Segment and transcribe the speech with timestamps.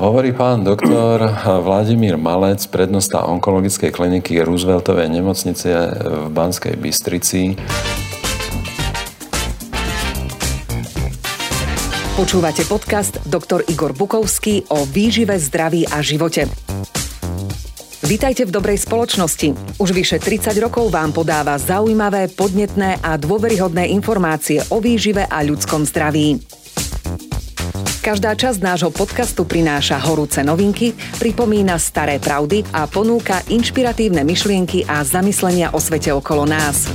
[0.00, 7.52] Hovorí pán doktor Vladimír Malec, prednosta onkologickej kliniky Rooseveltovej nemocnice v Banskej Bystrici.
[12.16, 13.68] Počúvate podcast Dr.
[13.68, 16.48] Igor Bukovský o výžive, zdraví a živote.
[18.00, 19.76] Vítajte v dobrej spoločnosti.
[19.76, 25.84] Už vyše 30 rokov vám podáva zaujímavé, podnetné a dôveryhodné informácie o výžive a ľudskom
[25.84, 26.40] zdraví.
[28.00, 35.04] Každá časť nášho podcastu prináša horúce novinky, pripomína staré pravdy a ponúka inšpiratívne myšlienky a
[35.04, 36.88] zamyslenia o svete okolo nás.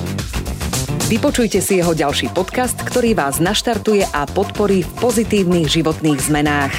[1.06, 6.74] Vypočujte si jeho ďalší podcast, ktorý vás naštartuje a podporí v pozitívnych životných zmenách.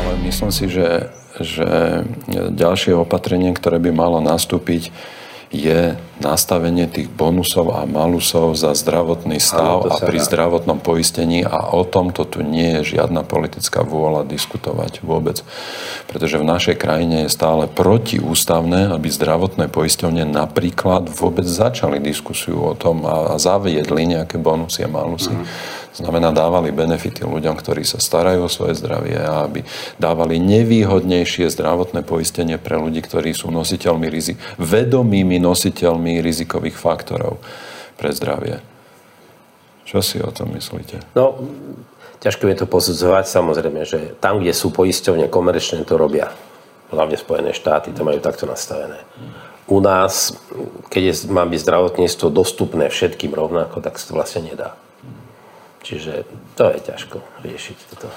[0.00, 1.68] Ale myslím si, že, že
[2.32, 4.88] ďalšie opatrenie, ktoré by malo nastúpiť,
[5.52, 10.24] je nastavenie tých bonusov a malusov za zdravotný stav a pri dá.
[10.24, 15.44] zdravotnom poistení a o tomto tu nie je žiadna politická vôľa diskutovať vôbec.
[16.08, 22.72] Pretože v našej krajine je stále protiústavné, aby zdravotné poisťovne napríklad vôbec začali diskusiu o
[22.72, 25.36] tom a, a zaviedli nejaké bonusy a malusy.
[25.36, 29.64] Mm znamená dávali benefity ľuďom, ktorí sa starajú o svoje zdravie a aby
[30.00, 37.40] dávali nevýhodnejšie zdravotné poistenie pre ľudí, ktorí sú nositeľmi rizik, vedomými nositeľmi rizikových faktorov
[38.00, 38.64] pre zdravie.
[39.84, 41.04] Čo si o tom myslíte?
[41.12, 41.36] No,
[42.24, 43.28] ťažko je to posudzovať.
[43.28, 46.32] Samozrejme, že tam, kde sú poisťovne komerčné, to robia.
[46.88, 49.00] Hlavne Spojené štáty to majú takto nastavené.
[49.68, 50.32] U nás,
[50.88, 54.76] keď je, má byť zdravotníctvo dostupné všetkým rovnako, tak sa to vlastne nedá.
[55.92, 56.24] Čiže
[56.56, 58.08] to je ťažko riešiť toto.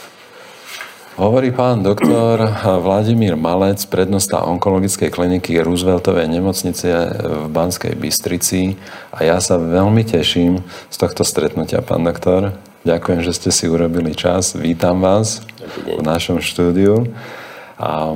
[1.20, 6.88] Hovorí pán doktor Vladimír Malec, prednosta onkologickej kliniky Rooseveltovej nemocnice
[7.20, 8.80] v Banskej Bystrici
[9.12, 12.56] a ja sa veľmi teším z tohto stretnutia, pán doktor.
[12.88, 14.56] Ďakujem, že ste si urobili čas.
[14.56, 15.44] Vítam vás
[15.84, 17.12] v našom štúdiu.
[17.76, 18.16] A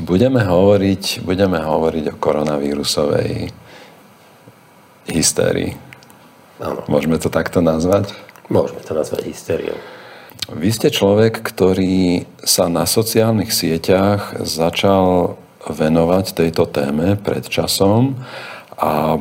[0.00, 3.52] budeme hovoriť, budeme hovoriť o koronavírusovej
[5.12, 5.76] hystérii.
[6.56, 6.88] Áno.
[6.88, 8.16] Môžeme to takto nazvať?
[8.46, 9.78] Môžeme to nazvať hysteriou.
[10.46, 15.34] Vy ste človek, ktorý sa na sociálnych sieťach začal
[15.66, 18.14] venovať tejto téme pred časom
[18.78, 19.18] a,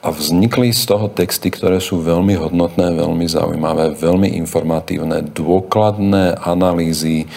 [0.00, 7.28] a vznikli z toho texty, ktoré sú veľmi hodnotné, veľmi zaujímavé, veľmi informatívne, dôkladné analýzy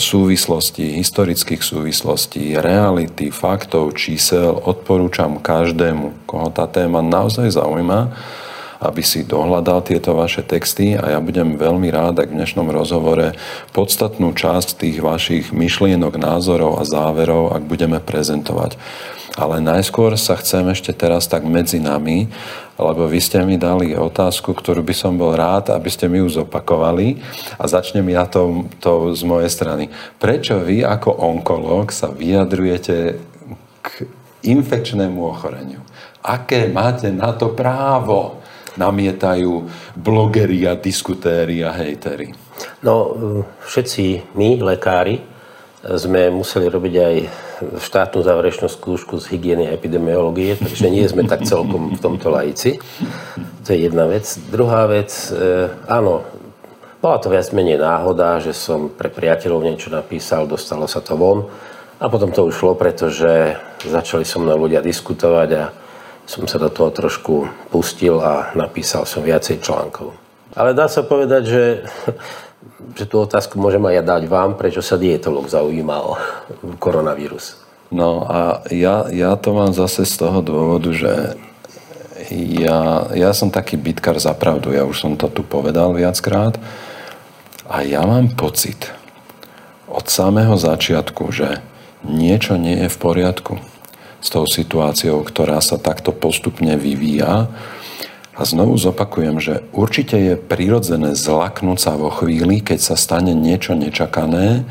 [0.00, 4.56] súvislosti, historických súvislostí, reality, faktov, čísel.
[4.56, 8.08] Odporúčam každému, koho tá téma naozaj zaujíma,
[8.80, 13.36] aby si dohľadal tieto vaše texty a ja budem veľmi rád, ak v dnešnom rozhovore
[13.76, 18.80] podstatnú časť tých vašich myšlienok, názorov a záverov, ak budeme prezentovať.
[19.38, 22.26] Ale najskôr sa chcem ešte teraz tak medzi nami,
[22.80, 26.42] lebo vy ste mi dali otázku, ktorú by som bol rád, aby ste mi ju
[26.42, 27.20] zopakovali
[27.60, 29.92] a začnem ja to, to z mojej strany.
[30.16, 33.20] Prečo vy ako onkolog sa vyjadrujete
[33.84, 33.88] k
[34.48, 35.84] infekčnému ochoreniu?
[36.24, 38.40] Aké máte na to právo?
[38.78, 39.66] Namietajú
[39.98, 42.30] blogeri a diskutéri a hejteri?
[42.84, 43.16] No,
[43.64, 45.18] všetci my, lekári,
[45.80, 47.14] sme museli robiť aj
[47.80, 52.76] štátnu záverečnú skúšku z hygieny a epidemiológie, takže nie sme tak celkom v tomto laici.
[53.64, 54.28] To je jedna vec.
[54.52, 56.20] Druhá vec, e, áno,
[57.00, 61.48] bola to viac menej náhoda, že som pre priateľov niečo napísal, dostalo sa to von
[61.96, 65.64] a potom to ušlo, pretože začali so mnou ľudia diskutovať a
[66.30, 70.14] som sa do toho trošku pustil a napísal som viacej článkov.
[70.54, 71.64] Ale dá sa povedať, že,
[72.98, 76.14] že tú otázku môžem aj ja dať vám, prečo sa dietolog zaujímal
[76.78, 77.58] koronavírus.
[77.90, 81.34] No a ja, ja to mám zase z toho dôvodu, že
[82.30, 86.54] ja, ja som taký bytkar za pravdu, ja už som to tu povedal viackrát.
[87.66, 88.86] A ja mám pocit
[89.90, 91.58] od samého začiatku, že
[92.06, 93.58] niečo nie je v poriadku
[94.20, 97.48] s tou situáciou, ktorá sa takto postupne vyvíja.
[98.40, 103.76] A znovu zopakujem, že určite je prirodzené zlaknúť sa vo chvíli, keď sa stane niečo
[103.76, 104.64] nečakané,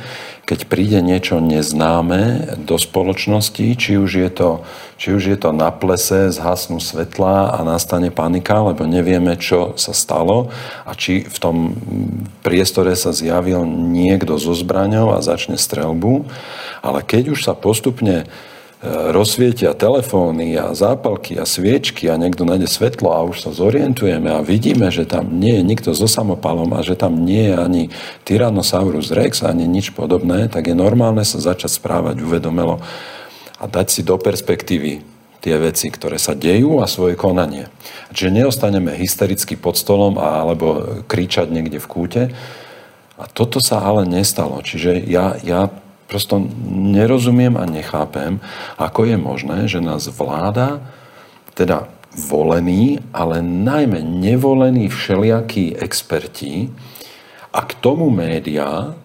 [0.49, 4.65] keď príde niečo neznáme do spoločnosti, či už je to,
[4.97, 9.93] či už je to na plese, zhasnú svetla a nastane panika, lebo nevieme, čo sa
[9.93, 10.49] stalo
[10.89, 11.77] a či v tom
[12.41, 16.25] priestore sa zjavil niekto so zbraňou a začne strelbu.
[16.81, 18.25] Ale keď už sa postupne
[18.87, 24.39] rozsvietia telefóny a zápalky a sviečky a niekto nájde svetlo a už sa zorientujeme a
[24.39, 27.83] vidíme, že tam nie je nikto so samopalom a že tam nie je ani
[28.23, 32.79] Tyrannosaurus rex ani nič podobné, tak je normálne sa začať správať uvedomelo
[33.59, 35.03] a dať si do perspektívy
[35.43, 37.67] tie veci, ktoré sa dejú a svoje konanie.
[38.15, 42.23] Čiže neostaneme hystericky pod stolom alebo kričať niekde v kúte.
[43.19, 44.63] A toto sa ale nestalo.
[44.63, 45.67] Čiže ja, ja
[46.09, 46.41] prosto
[46.73, 48.41] nerozumiem a nechápem,
[48.81, 50.81] ako je možné, že nás vláda,
[51.53, 51.85] teda
[52.17, 56.73] volení, ale najmä nevolení všelijakí experti
[57.53, 58.97] a k tomu médiá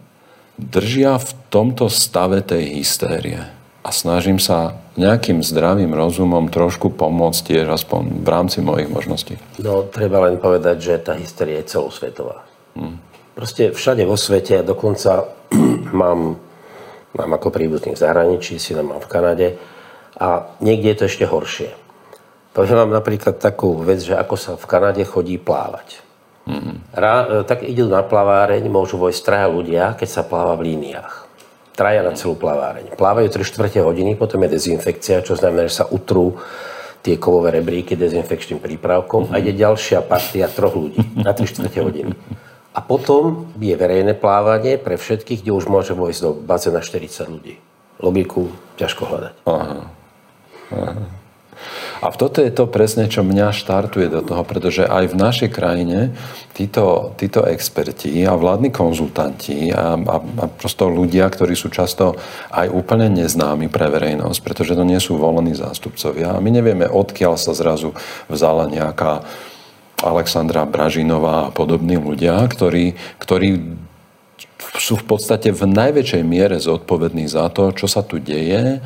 [0.56, 3.52] držia v tomto stave tej hystérie.
[3.84, 9.36] A snažím sa nejakým zdravým rozumom trošku pomôcť tiež aspoň v rámci mojich možností.
[9.60, 12.48] No, treba len povedať, že tá hysteria je celosvetová.
[12.72, 12.96] Hmm.
[13.34, 15.28] Proste všade vo svete, dokonca
[15.92, 16.40] mám,
[17.14, 19.48] mám ako príbuzných v zahraničí, syna mám v Kanade
[20.18, 21.70] a niekde je to ešte horšie.
[22.54, 26.02] Poviem vám napríklad takú vec, že ako sa v Kanade chodí plávať.
[26.46, 26.74] Mm-hmm.
[26.94, 31.26] Rá, e, tak idú na plaváreň, môžu vojsť traja ľudia, keď sa pláva v líniách.
[31.74, 32.94] Traja na celú plaváreň.
[32.94, 36.38] Plávajú 3 čtvrte hodiny, potom je dezinfekcia, čo znamená, že sa utrú
[37.02, 39.34] tie kovové rebríky dezinfekčným prípravkom mm-hmm.
[39.34, 42.14] a ide ďalšia partia troch ľudí na 3 čtvrte hodiny.
[42.74, 47.54] A potom je verejné plávanie pre všetkých, kde už môže vojsť do bazéna 40 ľudí.
[48.02, 49.34] Logiku ťažko hľadať.
[49.46, 49.78] Aha.
[50.74, 51.04] Aha.
[52.02, 56.12] A toto je to presne, čo mňa štartuje do toho, pretože aj v našej krajine
[56.52, 62.18] títo, títo experti a vládni konzultanti a, a, a prosto ľudia, ktorí sú často
[62.52, 66.36] aj úplne neznámi pre verejnosť, pretože to nie sú volení zástupcovia.
[66.36, 67.96] A my nevieme, odkiaľ sa zrazu
[68.28, 69.24] vzala nejaká
[70.04, 73.80] Alexandra Bražinová a podobní ľudia, ktorí, ktorí
[74.76, 78.84] sú v podstate v najväčšej miere zodpovední za to, čo sa tu deje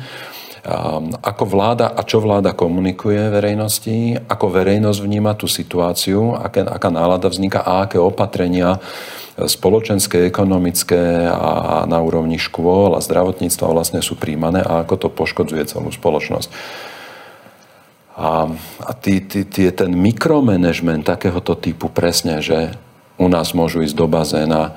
[1.23, 7.31] ako vláda a čo vláda komunikuje verejnosti, ako verejnosť vníma tú situáciu, aké, aká nálada
[7.31, 8.83] vzniká a aké opatrenia
[9.39, 15.63] spoločenské, ekonomické a na úrovni škôl a zdravotníctva vlastne sú príjmané a ako to poškodzuje
[15.71, 16.51] celú spoločnosť.
[18.19, 18.51] A,
[18.83, 22.75] a tý, tý, tý, ten mikromanagement takéhoto typu presne, že
[23.15, 24.75] u nás môžu ísť do bazéna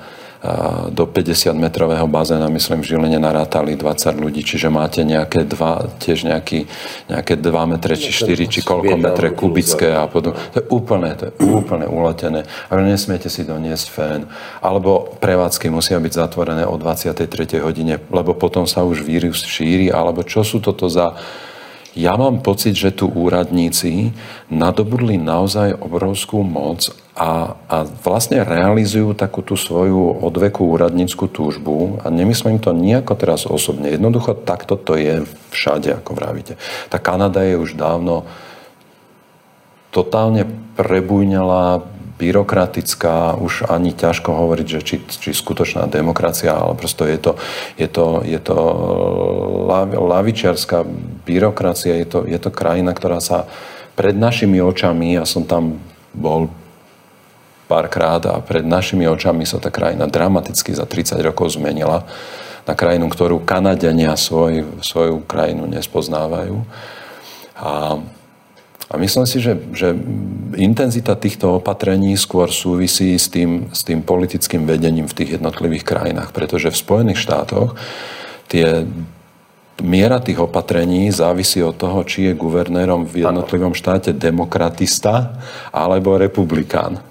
[0.91, 6.67] do 50-metrového bazéna, myslím, v Žiline narátali 20 ľudí, čiže máte nejaké dva, tiež nejaký,
[7.07, 10.35] nejaké 2 metre, či 4, či koľko metre kubické a podobne.
[10.51, 12.43] To je úplne, to je úplne uletené.
[12.67, 14.27] A nesmiete si doniesť fén.
[14.59, 17.23] Alebo prevádzky musia byť zatvorené o 23.
[17.63, 21.15] hodine, lebo potom sa už vírus šíri, alebo čo sú toto za
[21.93, 24.17] ja mám pocit, že tu úradníci
[24.49, 32.09] nadobudli naozaj obrovskú moc a, a vlastne realizujú takú tú svoju odvekú úradníckú túžbu a
[32.09, 33.93] nemyslím to nejako teraz osobne.
[33.93, 35.21] Jednoducho takto to je
[35.53, 36.57] všade, ako vravíte.
[36.89, 38.25] Tá Kanada je už dávno
[39.93, 41.85] totálne prebujňala,
[42.23, 47.35] byrokratická, už ani ťažko hovoriť, že či, či skutočná demokracia, ale prosto je to,
[47.75, 48.57] je to, je to
[49.99, 50.87] lavičiarská
[51.27, 53.51] byrokracia, je to, je to krajina, ktorá sa
[53.99, 55.83] pred našimi očami, ja som tam
[56.15, 56.47] bol
[57.67, 62.07] párkrát a pred našimi očami sa tá krajina dramaticky za 30 rokov zmenila
[62.63, 66.63] na krajinu, ktorú Kanadenia svoj, svoju krajinu nespoznávajú.
[67.59, 67.99] A,
[68.91, 69.95] a myslím si, že, že
[70.59, 76.29] intenzita týchto opatrení skôr súvisí s tým, s tým politickým vedením v tých jednotlivých krajinách,
[76.35, 77.79] pretože v Spojených štátoch
[78.51, 78.83] tie
[79.81, 85.41] miera tých opatrení závisí od toho, či je guvernérom v jednotlivom štáte demokratista
[85.73, 87.01] alebo republikán.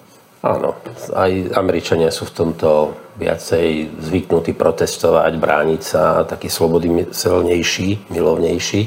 [0.43, 0.75] Áno,
[1.15, 8.83] aj Američania sú v tomto viacej zvyknutí protestovať, brániť sa, taký slobodnejší, milovnejší,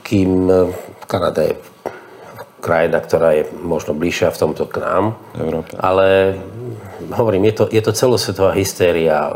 [0.00, 0.48] kým
[1.10, 1.58] Kanada je
[2.62, 5.18] krajina, ktorá je možno bližšia v tomto k nám.
[5.34, 5.74] Európe.
[5.74, 6.38] Ale
[7.10, 9.34] hovorím, je to, je to celosvetová hystéria.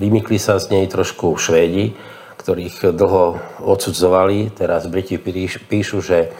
[0.00, 1.92] Vymykli sa z nej trošku Švédi,
[2.40, 4.56] ktorých dlho odsudzovali.
[4.56, 5.20] Teraz Briti
[5.68, 6.32] píšu, že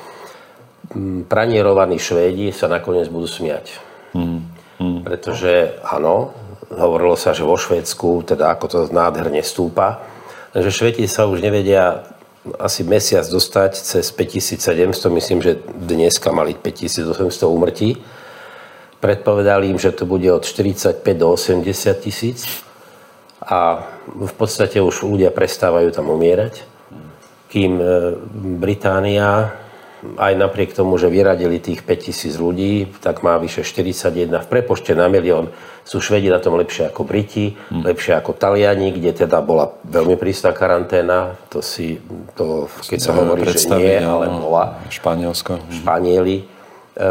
[1.29, 4.45] pranierovaní Švédi sa nakoniec budú smiať Hmm.
[4.77, 5.01] Hmm.
[5.01, 6.37] Pretože áno,
[6.69, 10.05] hovorilo sa, že vo Švédsku, teda ako to nádherne stúpa,
[10.53, 12.12] že Švedi sa už nevedia
[12.59, 18.03] asi mesiac dostať cez 5700, myslím, že dneska mali 5800 úmrtí.
[18.99, 21.67] Predpovedali im, že to bude od 45 do 80
[22.03, 22.63] tisíc
[23.43, 26.63] a v podstate už ľudia prestávajú tam umierať.
[27.51, 27.87] Kým e,
[28.59, 29.62] Británia
[30.03, 34.43] aj napriek tomu, že vyradili tých 5000 ľudí, tak má vyše 41.
[34.43, 35.55] V prepočte na milión
[35.87, 37.87] sú Švedi na tom lepšie ako Briti, hmm.
[37.87, 41.39] lepšie ako Taliani, kde teda bola veľmi prísna karanténa.
[41.55, 42.03] To si,
[42.35, 44.83] to, keď sa hovorí, že nie, ale bola.
[44.91, 45.63] Španielsko.
[45.71, 46.43] Španieli.
[46.99, 47.05] E,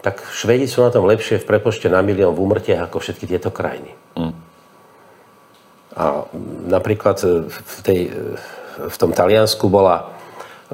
[0.00, 3.52] tak Švedi sú na tom lepšie v prepočte na milión v úmrtiach ako všetky tieto
[3.52, 3.92] krajiny.
[4.16, 4.32] Hmm.
[5.92, 6.24] A
[6.72, 7.20] napríklad
[7.52, 8.00] v, tej,
[8.80, 10.13] v tom Taliansku bola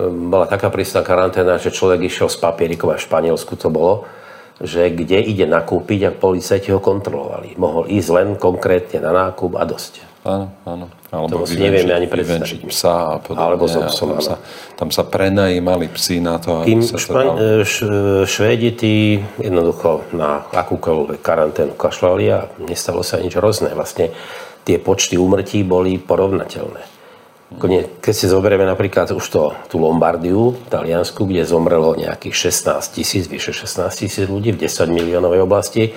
[0.08, 4.08] bola taká prísna karanténa, že človek išiel z papierikov a v Španielsku to bolo,
[4.60, 7.56] že kde ide nakúpiť a policajti ho kontrolovali.
[7.56, 10.10] Mohol ísť len konkrétne na nákup a dosť.
[10.20, 10.86] Áno, áno.
[11.08, 12.68] Alebo to si nevieme ani predstaviť.
[12.68, 13.40] psa a podobne.
[13.40, 14.36] Alebo so psom, tam, sa,
[14.76, 16.60] tam sa prenajímali psi na to.
[16.60, 17.64] Tým sa špa- to dal...
[17.64, 17.76] š,
[18.28, 23.72] Švédi tí jednoducho na akúkoľvek karanténu kašľali a nestalo sa nič hrozné.
[23.72, 24.12] Vlastne
[24.68, 26.99] tie počty úmrtí boli porovnateľné.
[27.58, 33.50] Keď si zoberieme napríklad už to, tú Lombardiu, Taliansku, kde zomrelo nejakých 16 tisíc, vyše
[33.50, 35.90] 16 tisíc ľudí v 10 miliónovej oblasti,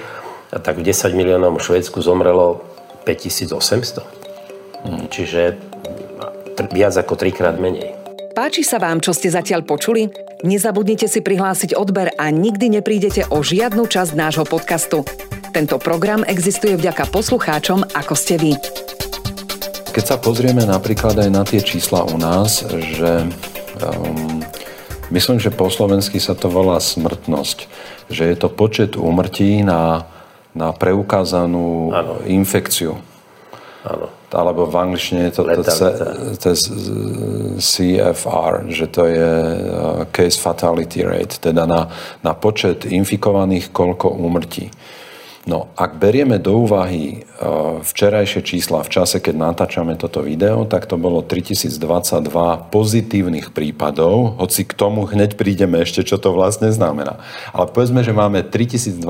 [0.53, 2.62] a tak v 10 miliónom Švedsku zomrelo
[3.05, 4.01] 5800.
[4.86, 5.05] Hmm.
[5.10, 5.57] Čiže
[6.69, 7.98] viac ako trikrát menej.
[8.33, 10.10] Páči sa vám, čo ste zatiaľ počuli?
[10.41, 15.05] Nezabudnite si prihlásiť odber a nikdy neprídete o žiadnu časť nášho podcastu.
[15.53, 18.57] Tento program existuje vďaka poslucháčom, ako ste vy.
[19.93, 23.29] Keď sa pozrieme napríklad aj na tie čísla u nás, že
[23.77, 24.41] um,
[25.13, 27.69] myslím, že po slovensky sa to volá smrtnosť,
[28.09, 30.09] že je to počet úmrtí na,
[30.57, 32.13] na preukázanú ano.
[32.25, 32.97] infekciu.
[33.85, 34.09] Áno.
[34.33, 35.62] Alebo v angličtine je to, to,
[36.41, 36.50] to
[37.62, 41.93] CFR, že to je uh, case fatality rate, teda na,
[42.25, 44.73] na počet infikovaných koľko úmrtí.
[45.43, 47.43] No, ak berieme do úvahy e,
[47.83, 51.83] včerajšie čísla v čase, keď natáčame toto video, tak to bolo 3022
[52.71, 57.19] pozitívnych prípadov, hoci k tomu hneď prídeme ešte, čo to vlastne znamená.
[57.51, 59.03] Ale povedzme, že máme 3022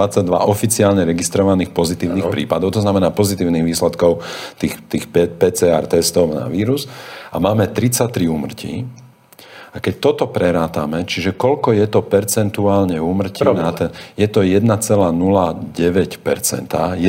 [0.49, 2.33] oficiálne registrovaných pozitívnych ano.
[2.33, 4.25] prípadov, to znamená pozitívnych výsledkov
[4.57, 6.89] tých, tých PCR testov na vírus
[7.29, 8.89] a máme 33 úmrtí,
[9.73, 14.69] a keď toto prerátame, čiže koľko je to percentuálne úmrtí na ten, je to 1,09%.
[15.81, 17.01] 1,09%.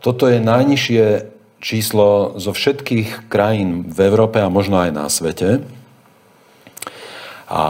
[0.00, 1.04] Toto je najnižšie
[1.62, 5.60] číslo zo všetkých krajín v Európe a možno aj na svete.
[7.52, 7.60] A...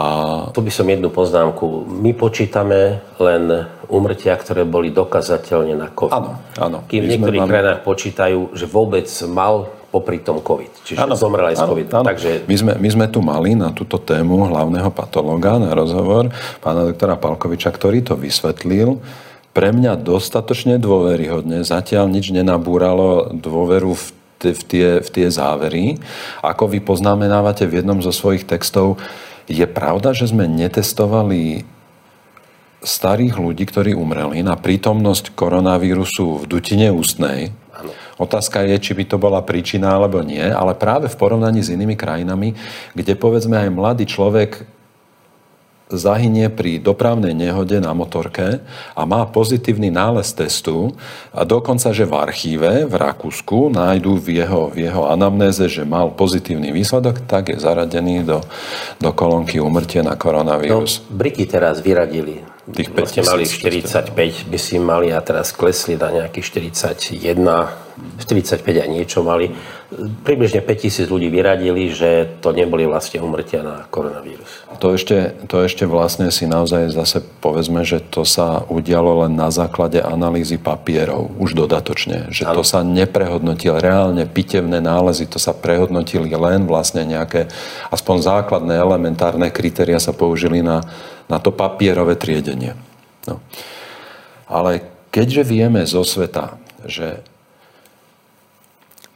[0.55, 1.91] Tu by som jednu poznámku.
[1.91, 6.15] My počítame len úmrtia, ktoré boli dokazateľne na COVID.
[6.15, 6.79] Áno, áno.
[6.87, 7.51] Kým v niektorých mali...
[7.51, 10.88] krajinách počítajú, že vôbec mal popri tom COVID.
[10.88, 11.88] Čiže ano, zomrel aj z COVID.
[11.92, 12.04] Ano.
[12.08, 12.30] Takže...
[12.49, 16.32] My, sme, my sme tu mali na túto tému hlavného patologa na rozhovor
[16.64, 19.04] pána doktora Palkoviča, ktorý to vysvetlil
[19.52, 21.61] pre mňa dostatočne dôveryhodne.
[21.61, 24.04] Zatiaľ nič nenabúralo dôveru v
[24.42, 26.02] v tie, v tie závery.
[26.42, 28.99] Ako vy poznamenávate v jednom zo svojich textov,
[29.46, 31.62] je pravda, že sme netestovali
[32.82, 37.54] starých ľudí, ktorí umreli na prítomnosť koronavírusu v dutine ústnej,
[38.21, 41.99] Otázka je, či by to bola príčina alebo nie, ale práve v porovnaní s inými
[41.99, 42.55] krajinami,
[42.95, 44.62] kde povedzme aj mladý človek
[45.93, 48.65] zahynie pri dopravnej nehode na motorke
[48.97, 50.97] a má pozitívny nález testu
[51.31, 56.12] a dokonca, že v archíve v Rakúsku nájdú v jeho, v jeho anamnéze, že mal
[56.12, 58.41] pozitívny výsledok, tak je zaradený do,
[58.99, 61.05] do kolónky umrtie na koronavírus.
[61.05, 65.99] No, Briky teraz vyradili Tých 5 vlastne mali 45, by si mali a teraz klesli
[65.99, 67.42] na nejakých 41,
[68.23, 69.50] 45 a niečo mali.
[70.23, 74.62] Približne 5000 ľudí vyradili, že to neboli vlastne umrtia na koronavírus.
[74.78, 79.50] To ešte, to ešte vlastne si naozaj zase povedzme, že to sa udialo len na
[79.50, 82.31] základe analýzy papierov, už dodatočne.
[82.31, 82.57] Že ano.
[82.57, 83.83] to sa neprehodnotilo.
[83.83, 87.50] Reálne pitevné nálezy, to sa prehodnotili len vlastne nejaké,
[87.90, 90.87] aspoň základné elementárne kritéria sa použili na
[91.33, 92.77] na to papierové triedenie.
[93.25, 93.41] No.
[94.45, 97.25] Ale keďže vieme zo sveta, že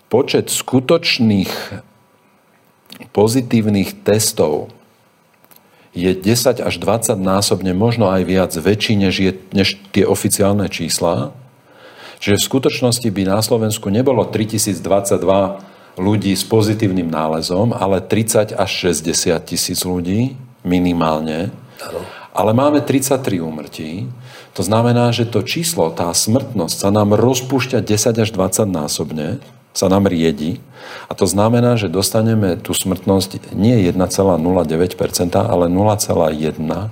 [0.08, 1.52] počet skutočných
[3.12, 4.72] pozitívnych testov
[5.96, 11.32] je 10 až 20 násobne, možno aj viac, väčší než, je, než tie oficiálne čísla.
[12.20, 14.76] Čiže v skutočnosti by na Slovensku nebolo 3022
[15.96, 21.52] ľudí s pozitívnym nálezom, ale 30 až 60 tisíc ľudí minimálne.
[21.86, 22.00] Ano.
[22.36, 24.10] Ale máme 33 úmrtí.
[24.56, 29.40] To znamená, že to číslo, tá smrtnosť sa nám rozpúšťa 10 až 20 násobne,
[29.76, 30.58] sa nám riedi.
[31.06, 34.40] A to znamená, že dostaneme tú smrtnosť nie 1,09%,
[35.36, 36.88] ale 0,1%.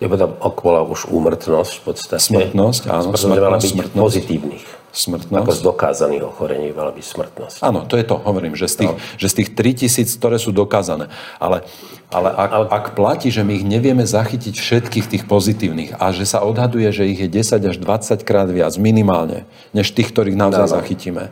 [0.00, 2.24] Je potom bola už úmrtnosť v podstate.
[2.24, 3.12] Smrtnosť, áno.
[3.12, 4.00] Smrtnosť, smrtnosť, smrtnosť.
[4.00, 4.64] pozitívnych.
[4.90, 5.46] Smrtnosť.
[5.46, 7.56] Ako z dokázaných ochorení mala byť smrtnosť.
[7.62, 8.98] Áno, to je to, hovorím, že z tých, no.
[9.22, 11.06] že z tých 3000, ktoré sú dokázané.
[11.38, 11.62] Ale,
[12.10, 16.26] ale, ak, ale ak platí, že my ich nevieme zachytiť všetkých tých pozitívnych a že
[16.26, 20.66] sa odhaduje, že ich je 10 až 20 krát viac minimálne, než tých, ktorých naozaj
[20.66, 20.74] no.
[20.74, 21.24] zachytíme,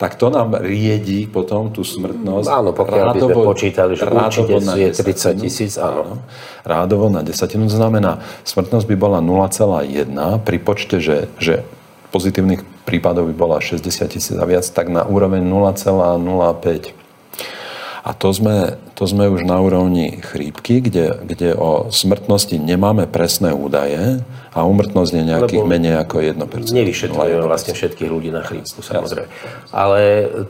[0.00, 2.48] tak to nám riedi potom tú smrtnosť.
[2.48, 6.04] Áno, pokiaľ rádovo, by sme počítali, že určite je 30 tisíc, áno.
[6.04, 6.14] áno.
[6.64, 10.08] Rádovo na desatinu, to znamená, smrtnosť by bola 0,1
[10.40, 11.68] pri počte, že, že
[12.10, 17.00] pozitívnych prípadov by bola 60 tisíc a viac, tak na úroveň 0,05.
[18.00, 23.52] A to sme, to sme už na úrovni chrípky, kde, kde o smrtnosti nemáme presné
[23.52, 24.24] údaje
[24.56, 26.72] a úmrtnosť je nejakých Lebo menej ako 1%.
[26.72, 29.28] Nevyšetrujeme vlastne všetkých ľudí na chrípku, samozrejme.
[29.70, 30.00] Ale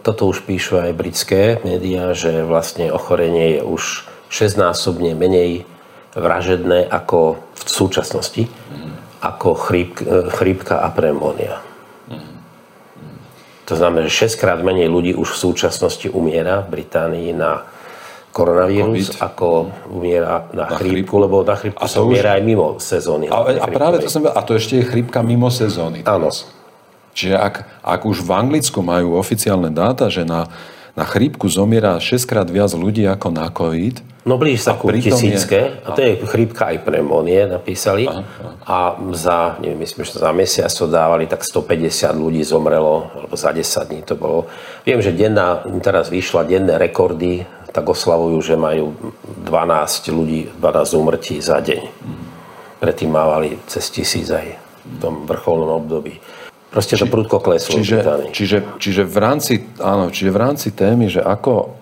[0.06, 5.66] toto už píšu aj britské médiá, že vlastne ochorenie je už 6-násobne menej
[6.14, 9.09] vražedné ako v súčasnosti, mm.
[9.20, 10.00] Ako chríp,
[10.32, 11.60] chrípka a pneumónia.
[13.70, 17.62] To znamená, že 6 krát menej ľudí už v súčasnosti umiera v Británii na
[18.34, 19.22] koronavírus, COVID.
[19.22, 19.46] ako
[19.94, 22.36] umiera na, na chrípku, chrípku, lebo na chrípku sa umiera už...
[22.38, 23.26] aj mimo sezóny.
[23.30, 26.02] A, a práve to som a to ešte je chrípka mimo sezóny.
[26.02, 26.34] Áno.
[27.14, 30.46] Čiže ak, ak už v Anglicku majú oficiálne dáta, že na,
[30.94, 35.80] na chrípku zomiera 6 krát viac ľudí ako na COVID, No blíž sa ku tisícke,
[35.80, 35.80] je...
[35.80, 38.04] a to je chrípka aj pneumonie, napísali.
[38.04, 38.50] Aha, aha.
[38.68, 38.76] A
[39.16, 43.64] za, neviem, myslím, že za mesiac to dávali, tak 150 ľudí zomrelo, alebo za 10
[43.88, 44.44] dní to bolo.
[44.84, 48.92] Viem, že denná, teraz vyšla denné rekordy, tak oslavujú, že majú
[49.40, 51.82] 12 ľudí, 12 úmrtí za deň.
[52.76, 54.52] Predtým mávali cez tisíc aj
[54.84, 56.20] v tom vrcholnom období.
[56.70, 57.82] Proste to prudko kleslo.
[57.82, 61.80] Čiže, čiže, čiže, v rámci, áno, čiže v rámci témy, že ako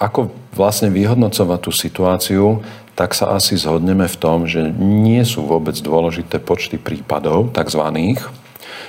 [0.00, 2.64] ako vlastne vyhodnocovať tú situáciu,
[2.96, 8.24] tak sa asi zhodneme v tom, že nie sú vôbec dôležité počty prípadov, takzvaných,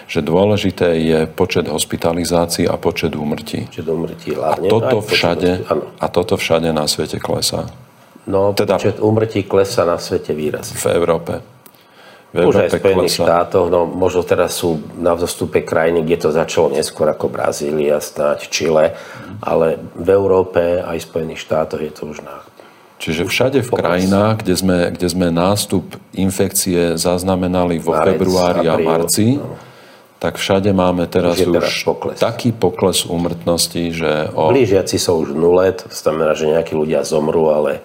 [0.08, 3.67] že dôležité je počet hospitalizácií a počet úmrtí.
[3.67, 5.67] Počet úmrtí a toto, všade,
[6.00, 7.67] a toto všade na svete klesá.
[8.24, 10.79] No, teda, počet úmrtí klesá na svete výrazne.
[10.79, 11.43] V Európe.
[12.32, 16.30] V Už aj v Spojených štátoch, no možno teraz sú na vzostupe krajiny, kde to
[16.32, 18.96] začalo neskôr ako Brazília, snáď Čile,
[19.44, 22.40] ale v Európe aj v Spojených štátoch je to už na
[23.02, 28.78] Čiže všade v krajinách, kde sme, kde sme nástup infekcie zaznamenali vo Marec, februári a
[28.78, 29.58] marci, no.
[30.22, 32.22] tak všade máme teraz už, teraz už pokles.
[32.22, 34.30] taký pokles úmrtnosti, že...
[34.38, 34.54] O...
[34.54, 37.82] Blížiaci sú už nule, to znamená, že nejakí ľudia zomrú, ale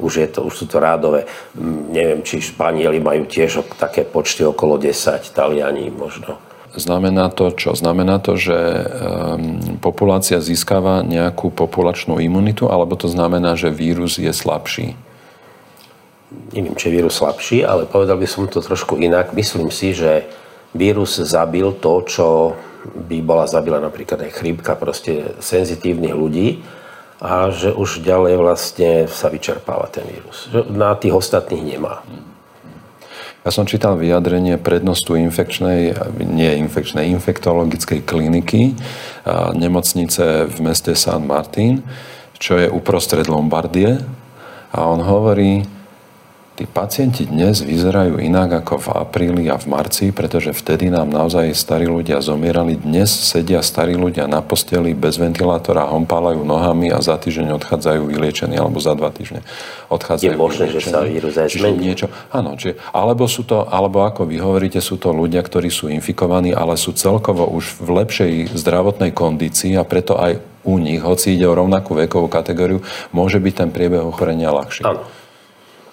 [0.00, 1.28] už, je to, už sú to rádové.
[1.92, 6.40] Neviem, či Španieli majú tiež také počty okolo 10, Taliani možno.
[6.70, 7.74] Znamená to čo?
[7.74, 14.30] Znamená to, že um, populácia získava nejakú populačnú imunitu, alebo to znamená, že vírus je
[14.30, 14.94] slabší?
[16.54, 19.34] Neviem, či je vírus slabší, ale povedal by som to trošku inak.
[19.34, 20.30] Myslím si, že
[20.70, 22.26] vírus zabil to, čo
[22.86, 26.62] by bola zabila napríklad aj chrípka, proste senzitívnych ľudí
[27.20, 30.48] a že už ďalej vlastne sa vyčerpáva ten vírus.
[30.72, 32.00] Na tých ostatných nemá.
[33.40, 38.76] Ja som čítal vyjadrenie prednostu infekčnej, nie infekčnej, infektologickej kliniky
[39.56, 41.80] nemocnice v meste San Martin,
[42.36, 43.96] čo je uprostred Lombardie.
[44.76, 45.64] A on hovorí,
[46.60, 51.56] Tí pacienti dnes vyzerajú inak ako v apríli a v marci, pretože vtedy nám naozaj
[51.56, 52.76] starí ľudia zomierali.
[52.76, 58.60] Dnes sedia starí ľudia na posteli bez ventilátora, hompálajú nohami a za týždeň odchádzajú vyliečení,
[58.60, 59.40] alebo za dva týždne
[59.88, 61.96] odchádzajú Je možné, že sa vírus aj zmení.
[61.96, 65.88] Niečo, áno, čiže, alebo, sú to, alebo ako vy hovoríte, sú to ľudia, ktorí sú
[65.88, 71.40] infikovaní, ale sú celkovo už v lepšej zdravotnej kondícii a preto aj u nich, hoci
[71.40, 72.84] ide o rovnakú vekovú kategóriu,
[73.16, 74.84] môže byť ten priebeh ochorenia ľahší.
[74.84, 75.19] Áno.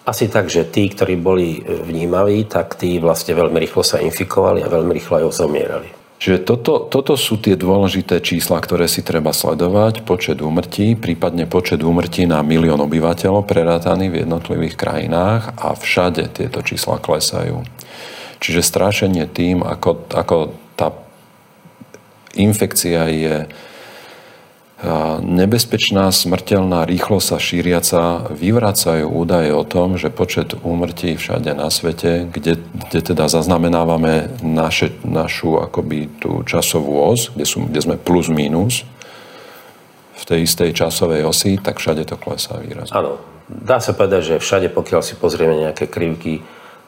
[0.08, 4.64] Asi tak, že tí, ktorí boli e, vnímaví, tak tí vlastne veľmi rýchlo sa infikovali
[4.64, 5.92] a veľmi rýchlo aj zomierali.
[6.18, 10.02] Čiže toto, toto sú tie dôležité čísla, ktoré si treba sledovať.
[10.02, 16.66] Počet úmrtí, prípadne počet úmrtí na milión obyvateľov prerátaný v jednotlivých krajinách a všade tieto
[16.66, 17.62] čísla klesajú.
[18.42, 20.38] Čiže strašenie tým, ako, ako
[20.74, 20.90] tá
[22.34, 23.36] infekcia je
[25.26, 32.30] nebezpečná, smrteľná, rýchlo sa šíriaca vyvracajú údaje o tom, že počet úmrtí všade na svete,
[32.30, 38.30] kde, kde teda zaznamenávame naše, našu akoby tú časovú os, kde, sú, kde sme plus
[38.30, 38.86] minus
[40.18, 42.94] v tej istej časovej osi, tak všade to klesá výrazne.
[42.94, 43.18] Áno,
[43.50, 46.46] dá sa povedať, že všade, pokiaľ si pozrieme nejaké krivky,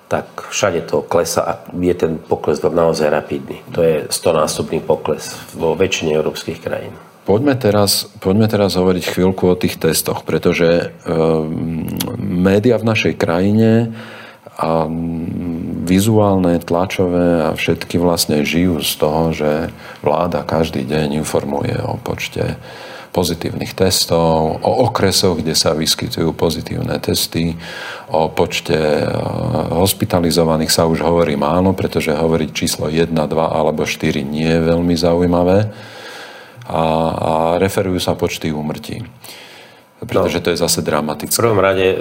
[0.09, 3.61] tak všade to klesa a je ten pokles naozaj rapidný.
[3.73, 7.08] To je 100-násobný pokles vo väčšine európskych krajín.
[7.27, 11.85] Poďme teraz, poďme teraz hovoriť chvíľku o tých testoch, pretože um,
[12.17, 13.93] média v našej krajine
[14.59, 14.91] a
[15.87, 19.51] vizuálne, tlačové a všetky vlastne žijú z toho, že
[20.03, 22.59] vláda každý deň informuje o počte
[23.09, 27.57] pozitívnych testov, o okresoch, kde sa vyskytujú pozitívne testy,
[28.11, 28.77] o počte
[29.73, 34.93] hospitalizovaných sa už hovorí málo, pretože hovoriť číslo 1, 2 alebo 4 nie je veľmi
[34.93, 35.71] zaujímavé
[36.69, 36.83] a,
[37.17, 39.01] a referujú sa počty úmrtí.
[39.99, 41.33] Pretože no, to je zase dramatické.
[41.33, 41.97] V prvom rade,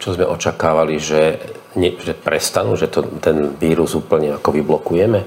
[0.00, 1.38] čo sme očakávali, že,
[1.76, 5.20] ne, že prestanú, že to, ten vírus úplne ako vyblokujeme,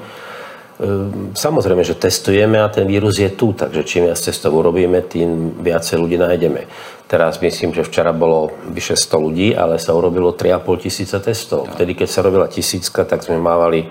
[1.34, 5.98] Samozrejme, že testujeme a ten vírus je tu, takže čím viac testov urobíme, tým viacej
[5.98, 6.70] ľudí nájdeme.
[7.10, 11.66] Teraz myslím, že včera bolo vyše 100 ľudí, ale sa urobilo 3,5 tisíca testov.
[11.74, 13.90] Vtedy, keď sa robila tisícka, tak sme mávali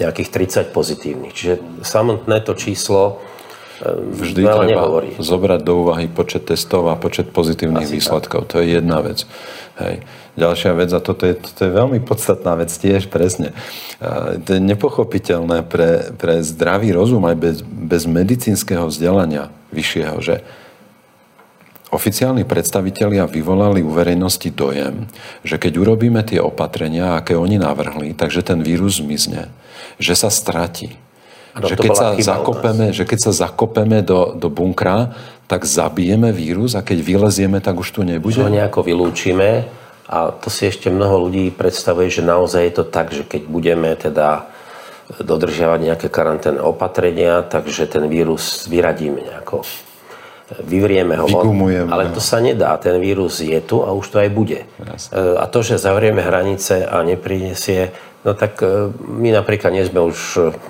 [0.00, 0.32] nejakých
[0.72, 1.36] 30 pozitívnych.
[1.36, 3.20] Čiže samotné to číslo
[3.90, 5.18] Vždy treba nehovorí.
[5.18, 8.46] zobrať do úvahy počet testov a počet pozitívnych Asi výsledkov.
[8.46, 8.50] Tak.
[8.54, 9.26] To je jedna vec.
[9.82, 10.06] Hej.
[10.32, 13.52] Ďalšia vec, a toto je, toto je veľmi podstatná vec tiež, presne.
[14.46, 20.40] To je nepochopiteľné pre, pre zdravý rozum aj bez, bez medicínskeho vzdelania vyššieho, že
[21.92, 25.12] oficiálni predstavitelia vyvolali u verejnosti dojem,
[25.44, 29.52] že keď urobíme tie opatrenia, aké oni navrhli, takže ten vírus zmizne,
[30.00, 30.96] že sa stratí.
[31.52, 35.12] Ano, že, keď sa zakopeme, že keď sa zakopeme do, do bunkra,
[35.44, 38.40] tak zabijeme vírus a keď vylezieme, tak už tu nebude?
[38.40, 39.68] Ho nejako vylúčime
[40.08, 43.92] a to si ešte mnoho ľudí predstavuje, že naozaj je to tak, že keď budeme
[44.00, 44.48] teda
[45.20, 49.60] dodržiavať nejaké karanténne opatrenia, takže ten vírus vyradíme nejako.
[50.60, 51.24] Vyvrieme ho.
[51.24, 51.88] Vygumujeme.
[51.88, 52.76] Ale to sa nedá.
[52.76, 54.68] Ten vírus je tu a už to aj bude.
[54.82, 55.40] Jasne.
[55.40, 60.18] A to, že zavrieme hranice a neprinesie No tak e, my napríklad nie sme už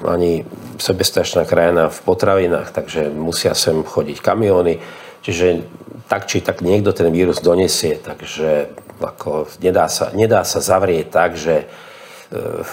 [0.09, 0.49] ani
[0.81, 4.81] sebestačná krajina v potravinách, takže musia sem chodiť kamióny.
[5.23, 5.69] Čiže
[6.09, 11.37] tak či tak niekto ten vírus donesie, takže ako nedá, sa, nedá sa zavrieť tak,
[11.37, 11.67] že e,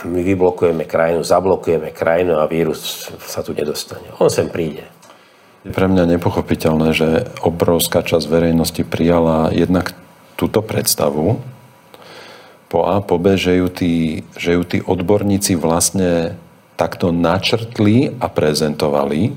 [0.08, 4.08] my vyblokujeme krajinu, zablokujeme krajinu a vírus sa tu nedostane.
[4.24, 4.88] On sem príde.
[5.70, 7.10] Pre mňa nepochopiteľné, že
[7.46, 9.94] obrovská časť verejnosti prijala jednak
[10.34, 11.38] túto predstavu
[12.70, 16.38] po A, po B, že ju tí, že ju tí odborníci vlastne
[16.78, 19.34] takto načrtli a prezentovali.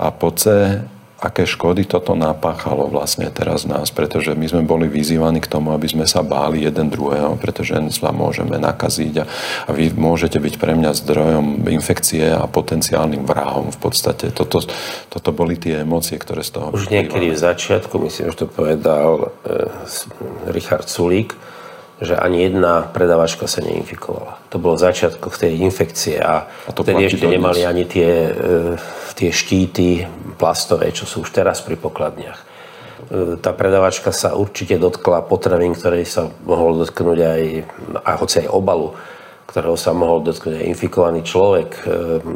[0.00, 0.80] A po C,
[1.24, 5.88] aké škody toto napáchalo vlastne teraz nás, pretože my sme boli vyzývaní k tomu, aby
[5.88, 9.24] sme sa báli jeden druhého, pretože sa môžeme nakaziť a,
[9.64, 14.28] a vy môžete byť pre mňa zdrojom infekcie a potenciálnym vrahom v podstate.
[14.36, 14.60] Toto,
[15.08, 16.76] toto boli tie emócie, ktoré z toho...
[16.76, 21.32] Už niekedy v začiatku, myslím, že to povedal e, Richard Sulík,
[22.04, 24.38] že ani jedna predavačka sa neinfikovala.
[24.52, 28.76] To bolo v začiatkoch tej infekcie a, a to vtedy ešte nemali ani tie, e,
[29.16, 30.04] tie štíty
[30.36, 32.38] plastové, čo sú už teraz pri pokladniach.
[32.38, 32.44] E,
[33.40, 37.42] tá predavačka sa určite dotkla potravín, ktoré sa mohol dotknúť aj,
[38.04, 38.94] a hoci aj obalu,
[39.48, 41.68] ktorého sa mohol dotknúť aj infikovaný človek.
[41.74, 41.80] E,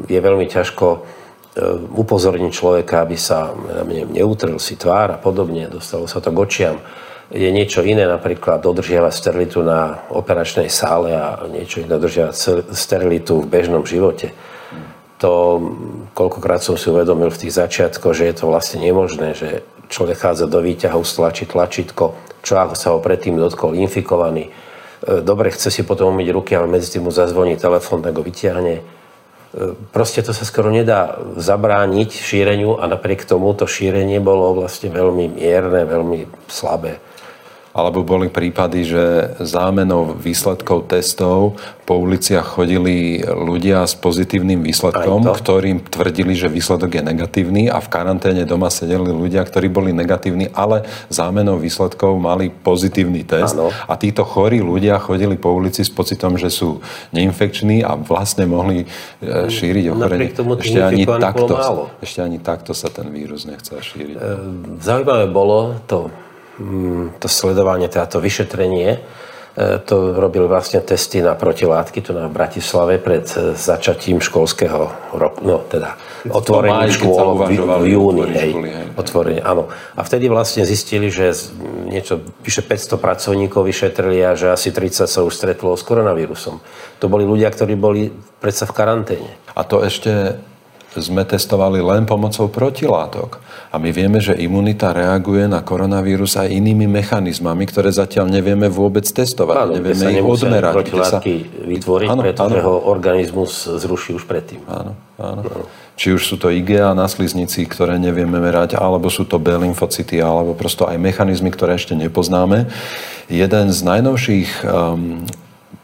[0.09, 1.17] je veľmi ťažko
[1.91, 3.51] upozorniť človeka, aby sa
[4.15, 6.79] neutrel si tvár a podobne, dostalo sa to k očiam
[7.29, 12.35] je niečo iné napríklad dodržiavať sterilitu na operačnej sále a niečo iné dodržiavať
[12.73, 14.33] sterilitu v bežnom živote.
[15.21, 15.61] To
[16.17, 19.61] koľkokrát som si uvedomil v tých začiatkoch, že je to vlastne nemožné, že
[19.93, 24.49] človek chádza do výťahu, stlačí tlačítko, čo ako sa ho predtým dotkol, infikovaný.
[24.49, 28.23] E, dobre, chce si potom umyť ruky, ale medzi tým mu zazvoní telefón, tak ho
[28.23, 28.75] vyťahne.
[28.79, 28.83] E,
[29.91, 35.35] proste to sa skoro nedá zabrániť šíreniu a napriek tomu to šírenie bolo vlastne veľmi
[35.35, 37.03] mierne, veľmi slabé
[37.79, 39.05] alebo boli prípady, že
[39.39, 41.55] zámenou výsledkov testov
[41.87, 47.89] po uliciach chodili ľudia s pozitívnym výsledkom, ktorým tvrdili, že výsledok je negatívny a v
[47.89, 53.57] karanténe doma sedeli ľudia, ktorí boli negatívni, ale zámenou výsledkov mali pozitívny test.
[53.57, 53.73] Ano.
[53.73, 56.85] A títo chorí ľudia chodili po ulici s pocitom, že sú
[57.17, 60.29] neinfekční a vlastne mohli e, šíriť ochorenie.
[60.35, 61.55] Ešte ani, takto,
[62.05, 64.15] ešte ani takto sa ten vírus nechcel šíriť.
[64.19, 64.21] E,
[64.83, 66.28] zaujímavé bolo to Mm,
[67.19, 72.99] to sledovanie, teda to vyšetrenie, e, to robili vlastne testy na protilátky tu na Bratislave
[72.99, 75.95] pred e, začatím školského roku, no teda
[76.27, 78.53] otvorení škôl v, v júni, hej,
[78.99, 79.71] otvorenie, áno.
[79.95, 81.31] A vtedy vlastne zistili, že
[81.87, 86.59] niečo, vyše 500 pracovníkov vyšetrili a že asi 30 sa už stretlo s koronavírusom.
[86.99, 88.11] To boli ľudia, ktorí boli
[88.43, 89.31] predsa v karanténe.
[89.55, 90.43] A to ešte
[90.97, 93.45] sme testovali len pomocou protilátok.
[93.69, 99.05] A my vieme, že imunita reaguje na koronavírus aj inými mechanizmami, ktoré zatiaľ nevieme vôbec
[99.05, 99.57] testovať.
[99.69, 100.73] Áno, nevieme ich odmerať.
[100.73, 101.69] protilátky sa...
[101.69, 102.65] vytvoriť, áno, pretože áno.
[102.65, 104.65] ho organizmus zruší už predtým.
[104.65, 105.43] Áno, áno.
[105.45, 105.67] áno.
[105.99, 110.23] Či už sú to IgA na sliznici, ktoré nevieme merať, alebo sú to B lymfocyty,
[110.23, 112.71] alebo prosto aj mechanizmy, ktoré ešte nepoznáme.
[113.27, 115.27] Jeden z najnovších um,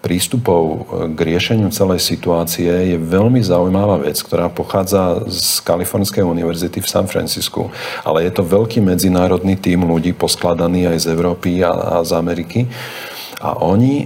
[0.05, 0.77] prístupov e,
[1.17, 7.09] k riešeniu celej situácie je veľmi zaujímavá vec, ktorá pochádza z Kalifornskej univerzity v San
[7.09, 7.73] Francisku.
[8.05, 12.69] Ale je to veľký medzinárodný tím ľudí poskladaný aj z Európy a, a z Ameriky.
[13.41, 14.05] A oni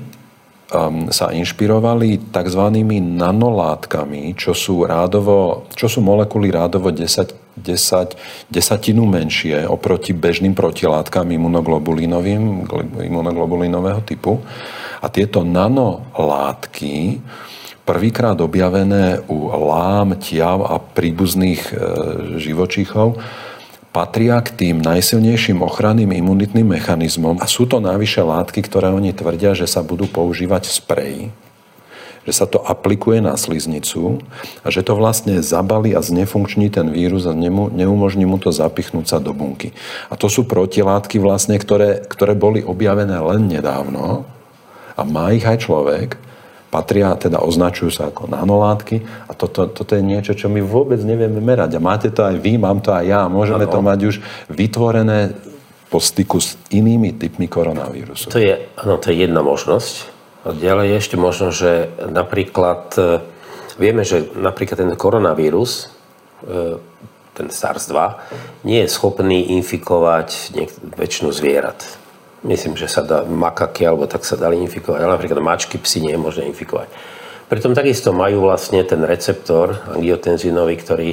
[0.70, 2.64] um, sa inšpirovali tzv.
[3.02, 11.26] nanolátkami, čo sú, rádovo, čo sú molekuly rádovo 10, 10, desatinu menšie oproti bežným protilátkam
[11.32, 12.68] imunoglobulinovým,
[13.02, 14.38] imunoglobulinového typu.
[14.98, 17.22] A tieto nanolátky
[17.88, 21.74] prvýkrát objavené u lám, tiav a príbuzných e,
[22.36, 23.16] živočíchov,
[23.96, 29.56] patria k tým najsilnejším ochranným imunitným mechanizmom a sú to návyše látky, ktoré oni tvrdia,
[29.56, 31.22] že sa budú používať v spreji
[32.28, 34.20] že sa to aplikuje na sliznicu
[34.60, 37.32] a že to vlastne zabali a znefunkční ten vírus a
[37.72, 39.72] neumožní mu to zapichnúť sa do bunky.
[40.12, 44.28] A to sú protilátky vlastne, ktoré, ktoré boli objavené len nedávno
[44.98, 46.18] a má ich aj človek,
[46.68, 51.40] patria, teda označujú sa ako nanolátky a toto, toto je niečo, čo my vôbec nevieme
[51.40, 51.78] merať.
[51.78, 53.22] A máte to aj vy, mám to aj ja.
[53.30, 53.72] Môžeme ano.
[53.72, 54.16] to mať už
[54.52, 55.32] vytvorené
[55.88, 58.28] po styku s inými typmi koronavírusu.
[58.28, 59.94] To je, ano, to je jedna možnosť.
[60.44, 63.24] A ďalej je ešte možno, že napríklad e,
[63.80, 65.88] vieme, že napríklad ten koronavírus,
[66.44, 66.76] e,
[67.32, 67.96] ten SARS-2,
[68.68, 70.52] nie je schopný infikovať
[71.00, 72.07] väčšinu zvierat.
[72.46, 76.12] Myslím, že sa dá makaky alebo tak sa dali infikovať, ale napríklad mačky, psi nie
[76.14, 76.90] je možné infikovať.
[77.48, 81.10] Pritom takisto majú vlastne ten receptor angiotenzinový, ktorý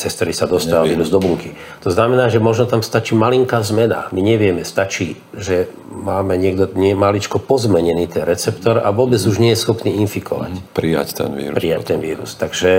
[0.00, 1.52] cez ktorý sa dostáva vírus do bunky.
[1.84, 4.08] To znamená, že možno tam stačí malinká zmena.
[4.08, 9.52] My nevieme, stačí, že máme niekto nie maličko pozmenený ten receptor a vôbec už nie
[9.52, 10.52] je schopný infikovať.
[10.56, 10.60] Mhm.
[10.72, 11.56] Prijať ten vírus.
[11.60, 12.30] Prijať ten vírus.
[12.40, 12.70] Takže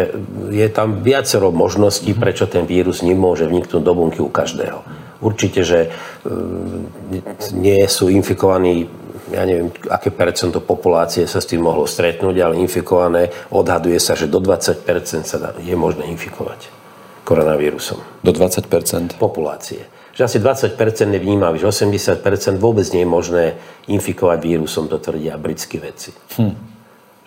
[0.49, 2.19] je tam viacero možností, mhm.
[2.19, 4.81] prečo ten vírus nemôže vniknúť do bunky u každého.
[5.21, 5.89] Určite, že e,
[7.53, 8.89] nie sú infikovaní
[9.31, 14.27] ja neviem, aké percento populácie sa s tým mohlo stretnúť, ale infikované odhaduje sa, že
[14.27, 14.83] do 20%
[15.23, 16.67] sa dá, je možné infikovať
[17.23, 18.03] koronavírusom.
[18.25, 19.15] Do 20%?
[19.15, 19.87] Populácie.
[20.11, 20.75] Že asi 20%
[21.07, 23.43] nevníma, že 80% vôbec nie je možné
[23.87, 26.11] infikovať vírusom, to tvrdia britskí vedci.
[26.35, 26.53] Hm.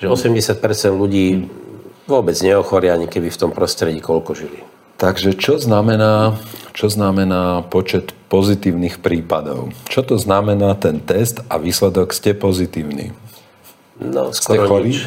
[0.05, 1.49] Že 80% ľudí
[2.05, 4.61] vôbec neochoria, ani keby v tom prostredí koľko žili.
[4.95, 6.39] Takže čo znamená,
[6.71, 9.75] čo znamená počet pozitívnych prípadov?
[9.91, 13.11] Čo to znamená ten test a výsledok ste pozitívny?
[13.99, 14.99] No, skoro ste nič.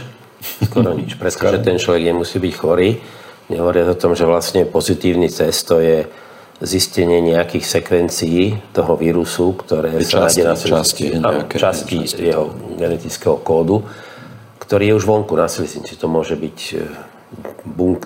[0.69, 2.99] Skoro nič, pretože ten človek nemusí byť chorý.
[3.47, 6.07] Nehovoria o tom, že vlastne pozitívny test to je
[6.59, 11.05] zistenie nejakých sekvencií toho vírusu, ktoré je sa nájde na časti,
[11.53, 13.85] časti jeho genetického kódu,
[14.57, 15.95] ktorý je už vonku na sliznici.
[16.01, 16.59] To môže byť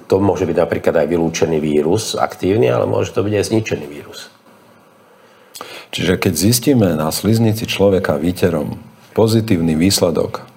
[0.07, 4.33] to môže byť napríklad aj vylúčený vírus aktívny, ale môže to byť aj zničený vírus.
[5.91, 8.79] Čiže keď zistíme na sliznici človeka výterom
[9.11, 10.50] pozitívny výsledok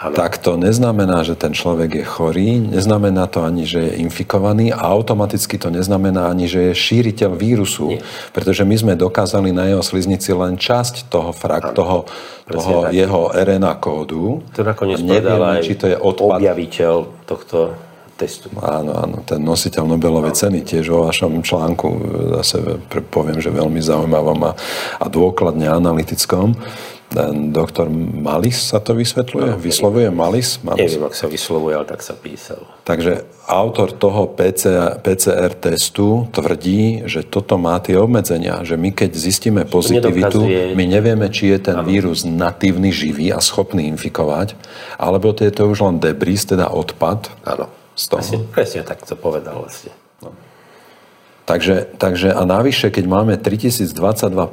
[0.00, 0.16] Ano.
[0.16, 4.88] tak to neznamená, že ten človek je chorý, neznamená to ani, že je infikovaný a
[4.88, 8.00] automaticky to neznamená ani, že je šíriteľ vírusu, Nie.
[8.32, 12.08] pretože my sme dokázali na jeho sliznici len časť toho, frak, toho,
[12.48, 14.40] toho jeho RNA kódu.
[14.56, 16.40] To nakoniec nevieme, či to je odpad.
[16.40, 16.94] objaviteľ
[17.28, 17.76] tohto
[18.16, 18.48] testu.
[18.56, 21.88] Áno, áno, ten nositeľ Nobelovej ceny tiež vo vašom článku
[22.40, 22.80] zase
[23.12, 24.52] poviem, že veľmi zaujímavom a,
[24.96, 26.56] a dôkladne analytickom
[27.50, 29.50] doktor Malis sa to vysvetľuje?
[29.50, 30.62] No, Vyslovuje Malis?
[30.62, 30.94] Malis?
[30.94, 32.62] Neviem, ak sa vyslovuje, ale tak sa písal.
[32.86, 39.10] Takže autor toho PCR, PCR testu tvrdí, že toto má tie obmedzenia, že my keď
[39.10, 40.38] zistíme pozitivitu,
[40.78, 41.90] my nevieme, či je ten ano.
[41.90, 44.54] vírus natívny, živý a schopný infikovať,
[44.94, 47.26] alebo to je to už len debris, teda odpad.
[47.42, 47.66] Áno,
[47.98, 49.90] presne, presne tak to povedal vlastne.
[50.22, 50.30] No.
[51.50, 53.90] Takže, takže a navyše, keď máme 3022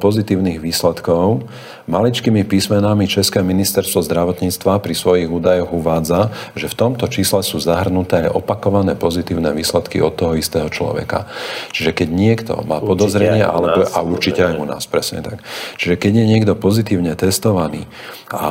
[0.02, 1.46] pozitívnych výsledkov,
[1.88, 8.28] maličkými písmenami České ministerstvo zdravotníctva pri svojich údajoch uvádza, že v tomto čísle sú zahrnuté
[8.28, 11.26] aj opakované pozitívne výsledky od toho istého človeka.
[11.72, 15.40] Čiže keď niekto má podozrenie, alebo, nás, a určite aj u nás, presne tak.
[15.80, 17.88] Čiže keď je niekto pozitívne testovaný
[18.28, 18.44] a, a,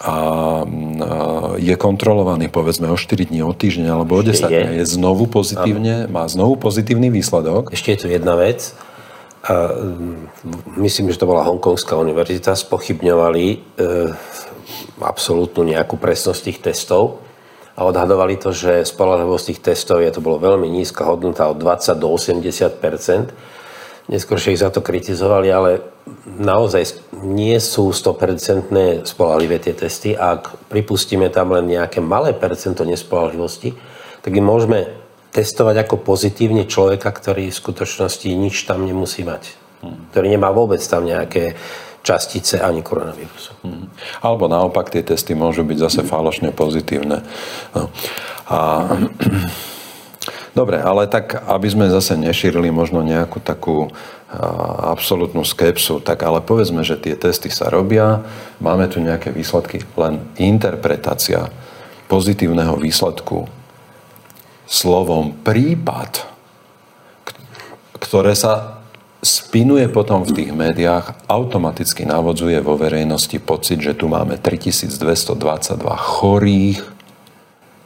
[0.00, 0.14] a
[1.60, 6.08] je kontrolovaný povedzme o 4 dní, o týždeň alebo o 10 dní, je znovu pozitívne,
[6.08, 8.72] má znovu pozitívny výsledok, ešte je tu jedna vec.
[9.46, 10.18] A, mm,
[10.82, 12.58] myslím, že to bola Hongkongská univerzita.
[12.58, 13.56] Spochybňovali e,
[14.98, 17.22] absolútnu nejakú presnosť tých testov
[17.78, 21.94] a odhadovali to, že spolahlivosť tých testov je, to bolo veľmi nízka hodnota od 20
[21.94, 22.82] do 80
[24.08, 25.84] Neskôr ich za to kritizovali, ale
[26.24, 30.16] naozaj nie sú 100% spolahlivé tie testy.
[30.16, 33.76] Ak pripustíme tam len nejaké malé percento nespolahlivosti,
[34.24, 34.88] tak my môžeme
[35.32, 39.54] testovať ako pozitívne človeka, ktorý v skutočnosti nič tam nemusí mať.
[39.84, 40.08] Hmm.
[40.10, 41.54] Ktorý nemá vôbec tam nejaké
[42.02, 43.52] častice ani koronavírusu.
[43.62, 43.92] Hmm.
[44.24, 47.20] Alebo naopak tie testy môžu byť zase falošne pozitívne.
[47.76, 47.92] No.
[48.48, 48.58] A,
[50.56, 53.92] dobre, ale tak, aby sme zase nešírili možno nejakú takú
[54.88, 58.20] absolútnu skepsu, tak ale povedzme, že tie testy sa robia,
[58.60, 61.48] máme tu nejaké výsledky, len interpretácia
[62.12, 63.48] pozitívneho výsledku
[64.68, 66.28] slovom prípad,
[67.98, 68.78] ktoré sa
[69.18, 74.94] spinuje potom v tých médiách, automaticky navodzuje vo verejnosti pocit, že tu máme 3222
[75.98, 76.78] chorých.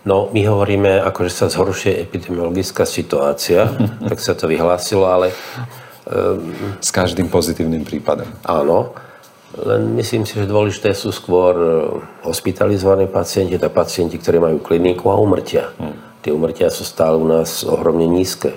[0.03, 3.71] No, my hovoríme, ako že sa zhoršuje epidemiologická situácia,
[4.11, 5.33] tak sa to vyhlásilo, ale...
[6.03, 6.51] Um,
[6.83, 8.27] S každým pozitívnym prípadom.
[8.43, 8.91] Áno,
[9.55, 11.71] len myslím si, že dôležité sú skôr e,
[12.27, 15.71] hospitalizovaní pacienti, teda pacienti, ktorí majú kliniku a umrtia.
[15.79, 16.12] Hmm.
[16.23, 18.55] Tie umrtia sú stále u nás ohromne nízke.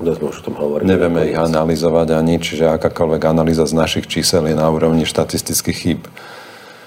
[0.00, 0.88] Kto sme už o tom hovorili?
[0.88, 6.02] Nevieme ich analyzovať ani, čiže akákoľvek analýza z našich čísel je na úrovni štatistických chýb.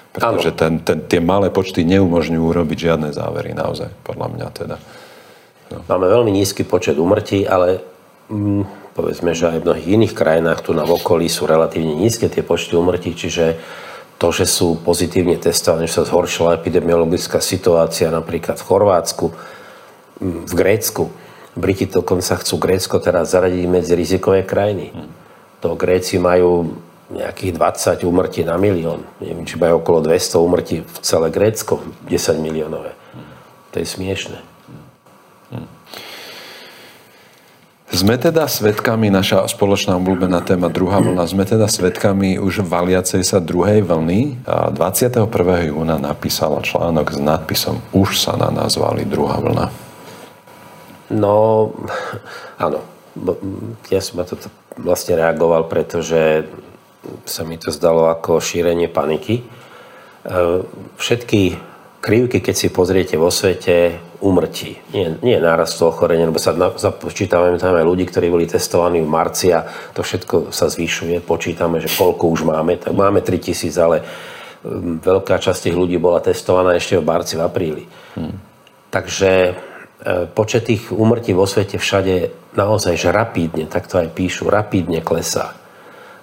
[0.09, 4.77] Pretože ten, ten, tie malé počty neumožňujú urobiť žiadne závery, naozaj, podľa mňa teda.
[5.69, 5.85] No.
[5.85, 7.85] Máme veľmi nízky počet umrtí, ale
[8.31, 12.41] mm, povedzme, že aj v mnohých iných krajinách tu na okolí sú relatívne nízke tie
[12.41, 13.59] počty umrtí, čiže
[14.15, 19.35] to, že sú pozitívne testovaní, že sa zhoršila epidemiologická situácia napríklad v Chorvátsku,
[20.21, 21.11] v Grécku,
[21.55, 24.91] Briti dokonca chcú Grécko teraz zaradiť medzi rizikové krajiny.
[25.63, 26.75] To Gréci majú
[27.07, 29.07] nejakých 20 úmrtí na milión.
[29.23, 31.79] Neviem, či majú okolo 200 úmrtí v celé Grécko,
[32.11, 32.91] 10 miliónové.
[33.71, 34.43] To je smiešne.
[37.95, 43.39] Sme teda svetkami, naša spoločná obľúbená téma druhá vlna, sme teda svetkami už valiacej sa
[43.39, 44.43] druhej vlny.
[44.43, 45.23] A 21.
[45.71, 48.75] júna napísala článok s nadpisom Už sa na nás
[49.07, 49.84] druhá vlna.
[51.11, 51.71] No,
[52.65, 52.81] áno.
[53.87, 54.35] Ja som na to
[54.75, 56.43] vlastne reagoval, pretože
[57.23, 59.39] sa mi to zdalo ako šírenie paniky.
[59.39, 59.43] E,
[60.99, 61.55] všetky
[62.03, 64.77] krivky, keď si pozriete vo svete, umrtí.
[64.93, 69.53] Nie, nie nárastu ochorenia, lebo sa započítame tam aj ľudí, ktorí boli testovaní v marci
[69.53, 71.21] a to všetko sa zvyšuje.
[71.25, 72.77] Počítame, že koľko už máme.
[72.81, 74.05] Tak máme 3000, ale
[75.01, 77.83] veľká časť tých ľudí bola testovaná ešte v marci, v apríli.
[78.17, 78.37] Hmm.
[78.89, 79.53] Takže
[80.35, 85.55] počet tých úmrtí vo svete všade naozaj že rapídne, tak to aj píšu, rapídne klesá.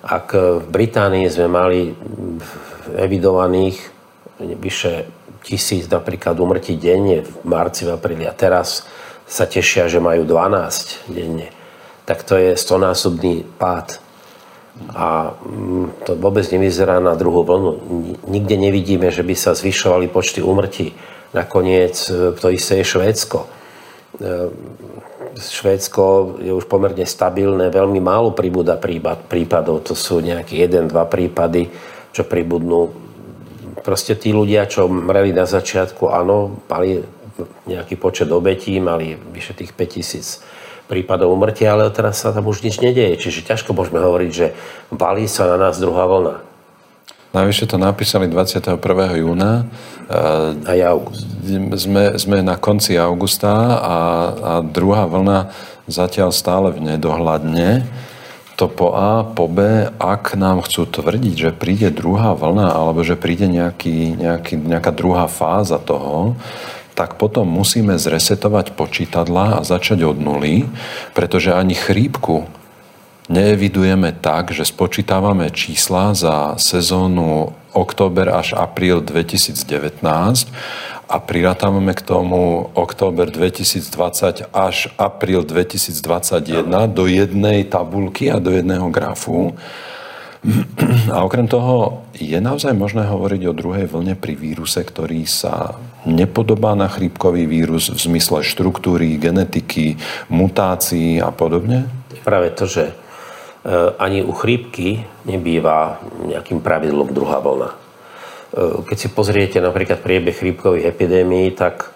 [0.03, 1.81] Ak v Británii sme mali
[2.99, 3.79] evidovaných
[4.43, 5.07] vyše
[5.47, 8.87] tisíc napríklad úmrtí denne v marci, v apríli a teraz
[9.27, 11.49] sa tešia, že majú 12 denne,
[12.03, 14.03] tak to je stonásobný pád.
[14.97, 17.73] A mm, to vôbec nevyzerá na druhú vlnu.
[18.27, 20.97] Nikde nevidíme, že by sa zvyšovali počty úmrtí.
[21.37, 23.62] Nakoniec e, to isté je Švédsko
[25.33, 28.77] Švédsko je už pomerne stabilné, veľmi málo pribúda
[29.29, 31.73] prípadov, to sú nejaké 1-2 prípady,
[32.13, 32.93] čo pribudnú.
[33.81, 37.01] Proste tí ľudia, čo mreli na začiatku, áno, mali
[37.65, 42.85] nejaký počet obetí, mali vyše tých 5000 prípadov umrtia, ale teraz sa tam už nič
[42.85, 43.17] nedieje.
[43.17, 44.53] Čiže ťažko môžeme hovoriť, že
[44.93, 46.52] valí sa na nás druhá vlna.
[47.33, 48.77] Najvyššie to napísali 21.
[49.17, 49.65] júna.
[50.69, 51.25] A ja august.
[51.81, 53.97] Sme, sme na konci augusta a,
[54.37, 55.49] a druhá vlna
[55.89, 57.89] zatiaľ stále v nedohľadne.
[58.61, 63.17] To po A, po B, ak nám chcú tvrdiť, že príde druhá vlna alebo že
[63.17, 66.37] príde nejaký, nejaký, nejaká druhá fáza toho,
[66.93, 70.69] tak potom musíme zresetovať počítadla a začať od nuly,
[71.17, 72.45] pretože ani chrípku
[73.33, 80.05] neevidujeme tak, že spočítavame čísla za sezónu október až apríl 2019
[81.09, 88.93] a prirátame k tomu október 2020 až apríl 2021 do jednej tabulky a do jedného
[88.93, 89.57] grafu.
[91.07, 96.75] A okrem toho je naozaj možné hovoriť o druhej vlne pri víruse, ktorý sa nepodobá
[96.75, 101.87] na chrípkový vírus v zmysle štruktúry, genetiky, mutácií a podobne?
[102.27, 102.91] Práve to, že
[103.99, 107.83] ani u chrípky nebýva nejakým pravidlom druhá vlna.
[108.53, 111.89] Eh, keď si pozriete napríklad priebeh chrípkových epidémií, tak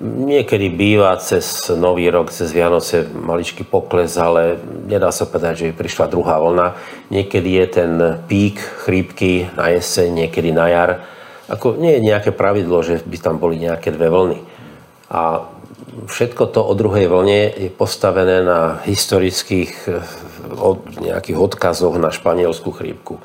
[0.00, 4.56] niekedy býva cez Nový rok, cez Vianoce maličký pokles, ale
[4.88, 6.66] nedá sa povedať, že prišla druhá vlna.
[7.12, 7.92] Niekedy je ten
[8.24, 8.56] pík
[8.88, 10.90] chrípky na jeseň, niekedy na jar.
[11.50, 14.38] Ako nie je nejaké pravidlo, že by tam boli nejaké dve vlny.
[15.12, 15.44] A
[16.08, 19.72] všetko to o druhej vlne je postavené na historických
[20.56, 23.20] od, nejakých odkazoch na španielskú chrípku.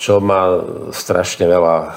[0.00, 0.64] Čo má
[0.96, 1.90] strašne veľa eh,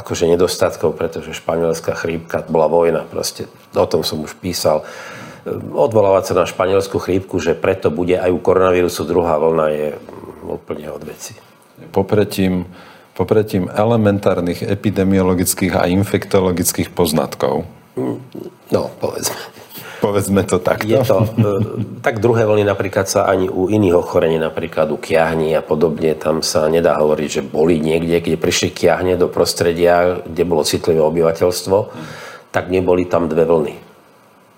[0.00, 3.04] akože nedostatkov, pretože španielská chrípka bola vojna.
[3.04, 4.86] Proste o tom som už písal.
[5.44, 9.88] Eh, odvolávať sa na španielskú chrípku, že preto bude aj u koronavírusu druhá vlna, je
[10.46, 11.36] úplne od veci.
[11.90, 12.66] Popretím,
[13.12, 17.66] popretím elementárnych epidemiologických a infektologických poznatkov.
[18.72, 19.51] No, povedzme.
[20.02, 20.90] Povedzme to takto.
[20.90, 25.54] Je to, e, tak druhé vlny napríklad sa ani u iných ochorení, napríklad u kiahní
[25.54, 30.42] a podobne, tam sa nedá hovoriť, že boli niekde, kde prišli kiahne do prostredia, kde
[30.42, 31.76] bolo citlivé obyvateľstvo,
[32.50, 33.74] tak neboli tam dve vlny.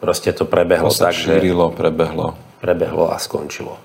[0.00, 2.32] Proste to prebehlo to sa tak, šírilo, prebehlo.
[2.64, 3.76] Prebehlo a skončilo.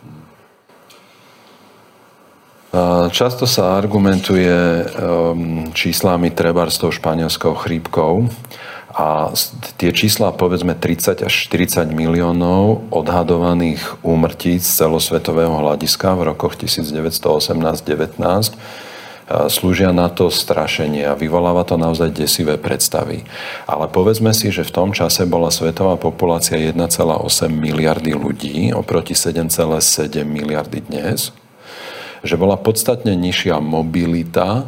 [3.10, 8.30] Často sa argumentuje um, číslami treba s tou španielskou chrípkou
[8.90, 9.30] a
[9.78, 18.58] tie čísla povedzme 30 až 40 miliónov odhadovaných úmrtí z celosvetového hľadiska v rokoch 1918-19
[19.46, 23.30] slúžia na to strašenie a vyvoláva to naozaj desivé predstavy.
[23.70, 26.90] Ale povedzme si, že v tom čase bola svetová populácia 1,8
[27.46, 31.30] miliardy ľudí oproti 7,7 miliardy dnes
[32.24, 34.68] že bola podstatne nižšia mobilita,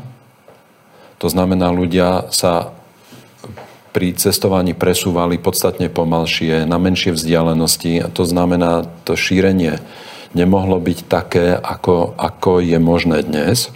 [1.20, 2.74] to znamená, ľudia sa
[3.92, 9.84] pri cestovaní presúvali podstatne pomalšie, na menšie vzdialenosti a to znamená, to šírenie
[10.32, 13.72] nemohlo byť také, ako, ako je možné dnes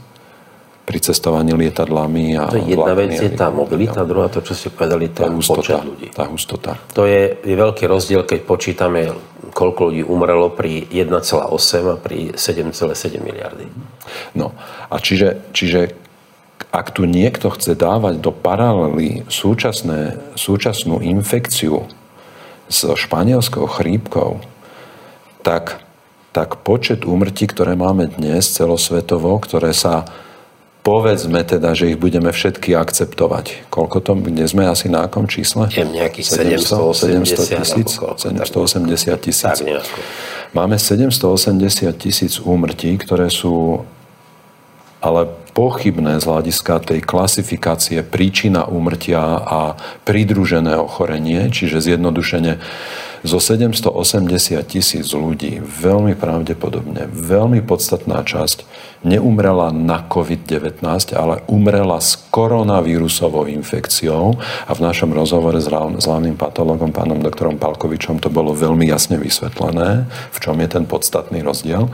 [0.85, 4.53] pri cestovaní lietadlami a To je jedna vec je tá mobilita, a druhá to, čo
[4.53, 6.07] ste povedali, ten hustota, počet ľudí.
[6.13, 6.71] Tá hustota.
[6.93, 9.09] To je, je veľký rozdiel, keď počítame,
[9.49, 13.65] koľko ľudí umrelo pri 1,8 a pri 7,7 miliardy.
[14.37, 14.53] No
[14.87, 16.04] a čiže, čiže
[16.75, 21.87] ak tu niekto chce dávať do paralely súčasné, súčasnú infekciu
[22.67, 24.43] s španielskou chrípkou,
[25.45, 25.79] tak,
[26.35, 30.09] tak počet úmrtí, ktoré máme dnes celosvetovo, ktoré sa
[30.85, 33.71] povedzme teda, že ich budeme všetky akceptovať.
[33.73, 35.65] Koľko to, kde sme asi na akom čísle?
[35.73, 37.89] Je nejakých 700, 700 tisíc.
[37.97, 39.57] 780 tisíc.
[40.53, 43.81] Máme 780 tisíc úmrtí, ktoré sú
[45.01, 52.59] ale pochybné z hľadiska tej klasifikácie príčina úmrtia a pridružené ochorenie, čiže zjednodušene
[53.25, 53.89] zo 780
[54.69, 58.61] tisíc ľudí veľmi pravdepodobne, veľmi podstatná časť
[59.01, 60.85] neumrela na COVID-19,
[61.17, 64.37] ale umrela s koronavírusovou infekciou
[64.69, 65.65] a v našom rozhovore s
[66.05, 71.41] hlavným patologom, pánom doktorom Palkovičom, to bolo veľmi jasne vysvetlené, v čom je ten podstatný
[71.41, 71.89] rozdiel.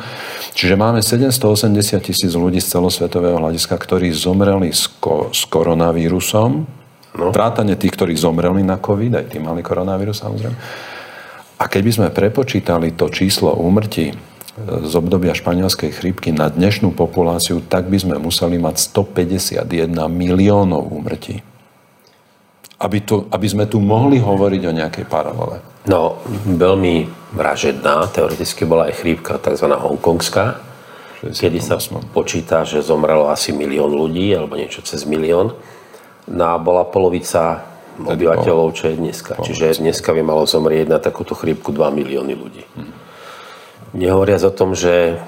[0.52, 1.72] Čiže máme 780
[2.04, 6.52] tisíc ľudí z celosvetového hľadiska, ktorí zomreli s, ko- s koronavírusom,
[7.16, 7.28] no.
[7.32, 10.91] vrátane tých, ktorí zomreli na COVID, aj tí mali koronavírus samozrejme
[11.62, 14.16] a keby sme prepočítali to číslo úmrtí e,
[14.82, 21.45] z obdobia španielskej chrípky na dnešnú populáciu, tak by sme museli mať 151 miliónov úmrtí.
[22.82, 25.62] Aby, tu, aby sme tu mohli hovoriť o nejakej paralele.
[25.86, 26.18] No,
[26.49, 27.05] veľmi
[27.38, 29.70] vražedná, teoreticky bola aj chrípka tzv.
[29.70, 30.57] hongkongská,
[31.22, 31.78] kedy sa
[32.09, 35.53] počíta, že zomrelo asi milión ľudí, alebo niečo cez milión.
[36.26, 39.36] No a bola polovica obyvateľov, čo je dneska.
[39.36, 42.64] Po, Čiže dneska by malo zomrieť na takúto chrípku 2 milióny ľudí.
[42.78, 42.94] Hmm.
[43.92, 45.20] Nehovoriac o tom, že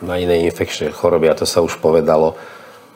[0.00, 2.36] na iné infekčné choroby, a to sa už povedalo,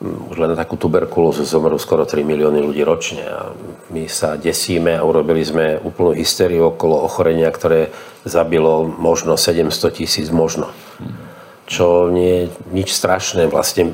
[0.01, 3.23] už len na takú tuberkulózu zomrú skoro 3 milióny ľudí ročne.
[3.29, 3.53] A
[3.93, 7.93] my sa desíme a urobili sme úplnú hysteriu okolo ochorenia, ktoré
[8.25, 10.73] zabilo možno 700 tisíc, možno.
[10.97, 11.24] Hmm
[11.65, 13.89] čo nie je nič strašné vlastne.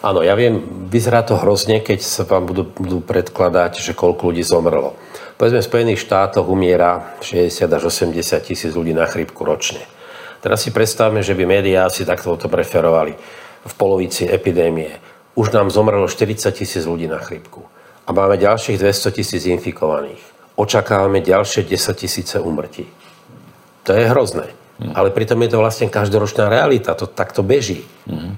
[0.00, 4.40] Áno, ja viem, vyzerá to hrozne, keď sa vám budú, budú predkladať, že koľko ľudí
[4.40, 4.96] zomrelo.
[5.36, 8.16] Povedzme, v Spojených štátoch umiera 60 až 80
[8.48, 9.84] tisíc ľudí na chrípku ročne.
[10.40, 13.14] Teraz si predstavme, že by médiá si takto to preferovali
[13.62, 14.96] v polovici epidémie.
[15.36, 17.62] Už nám zomrelo 40 tisíc ľudí na chrípku.
[18.08, 20.20] A máme ďalších 200 tisíc infikovaných.
[20.56, 22.88] Očakávame ďalšie 10 tisíce úmrtí.
[23.84, 24.61] To je hrozné.
[24.80, 24.92] Mm.
[24.96, 27.84] Ale pritom je to vlastne každoročná realita, to takto beží.
[28.08, 28.32] Mm.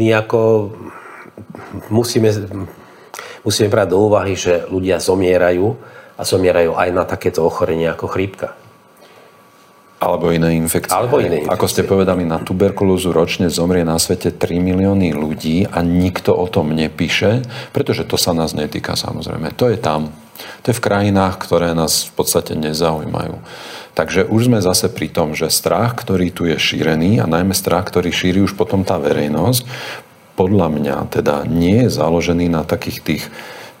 [0.00, 0.72] My ako
[1.92, 2.30] musíme,
[3.44, 5.66] musíme brať do úvahy, že ľudia zomierajú
[6.14, 8.56] a zomierajú aj na takéto ochorenie ako chrípka.
[10.02, 10.92] Alebo iné infekcie.
[10.92, 11.54] Alebo iné infekcie.
[11.54, 16.46] Ako ste povedali, na tuberkulózu ročne zomrie na svete 3 milióny ľudí a nikto o
[16.50, 19.54] tom nepíše, pretože to sa nás netýka samozrejme.
[19.56, 20.12] To je tam.
[20.66, 23.38] To je v krajinách, ktoré nás v podstate nezaujímajú.
[23.94, 27.86] Takže už sme zase pri tom, že strach, ktorý tu je šírený a najmä strach,
[27.86, 29.62] ktorý šíri už potom tá verejnosť,
[30.34, 33.24] podľa mňa teda nie je založený na takých tých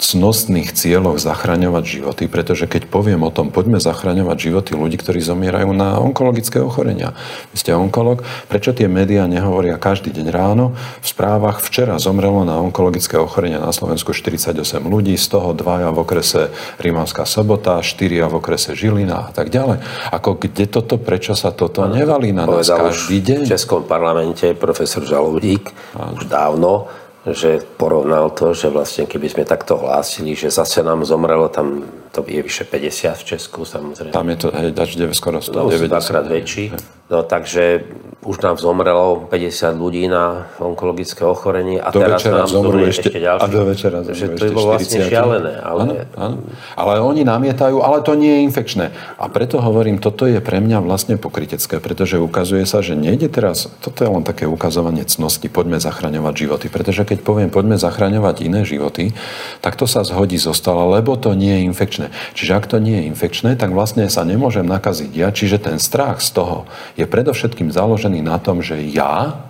[0.04, 5.72] cnostných cieľoch zachraňovať životy, pretože keď poviem o tom, poďme zachraňovať životy ľudí, ktorí zomierajú
[5.72, 7.16] na onkologické ochorenia.
[7.54, 8.20] Vy ste onkolog,
[8.52, 10.76] prečo tie médiá nehovoria každý deň ráno?
[11.00, 16.02] V správach včera zomrelo na onkologické ochorenia na Slovensku 48 ľudí, z toho dvaja v
[16.04, 16.52] okrese
[16.82, 19.80] Rimavská sobota, štyria v okrese Žilina a tak ďalej.
[20.10, 23.40] Ako kde toto, prečo sa toto nevalí na nás každý deň?
[23.46, 29.80] V Českom parlamente profesor Žaludík už dávno že porovnal to, že vlastne keby sme takto
[29.80, 34.14] hlásili, že zase nám zomrelo, tam to je vyše 50 v Česku samozrejme.
[34.14, 35.90] Tam je to hej, dač 9, skoro 190.
[35.90, 36.64] No, dvakrát väčší.
[37.10, 37.84] No takže
[38.24, 43.20] už nám zomrelo 50 ľudí na onkologické ochorenie a do teraz nám zomrie ešte, ešte
[43.20, 43.44] ďalšie.
[43.44, 45.60] A do večera že to je vlastne šialené.
[45.60, 45.80] Ale...
[45.84, 46.36] Áno, áno.
[46.72, 48.96] ale oni namietajú, ale to nie je infekčné.
[49.20, 53.68] A preto hovorím, toto je pre mňa vlastne pokrytecké, pretože ukazuje sa, že nejde teraz,
[53.84, 56.66] toto je len také ukazovanie cnosti, poďme zachraňovať životy.
[56.72, 59.12] Pretože keď poviem, poďme zachraňovať iné životy,
[59.60, 62.03] tak to sa zhodí zostala, lebo to nie je infekčné.
[62.34, 66.24] Čiže ak to nie je infekčné, tak vlastne sa nemôžem nakaziť ja, čiže ten strach
[66.24, 66.56] z toho
[66.98, 69.44] je predovšetkým založený na tom, že ja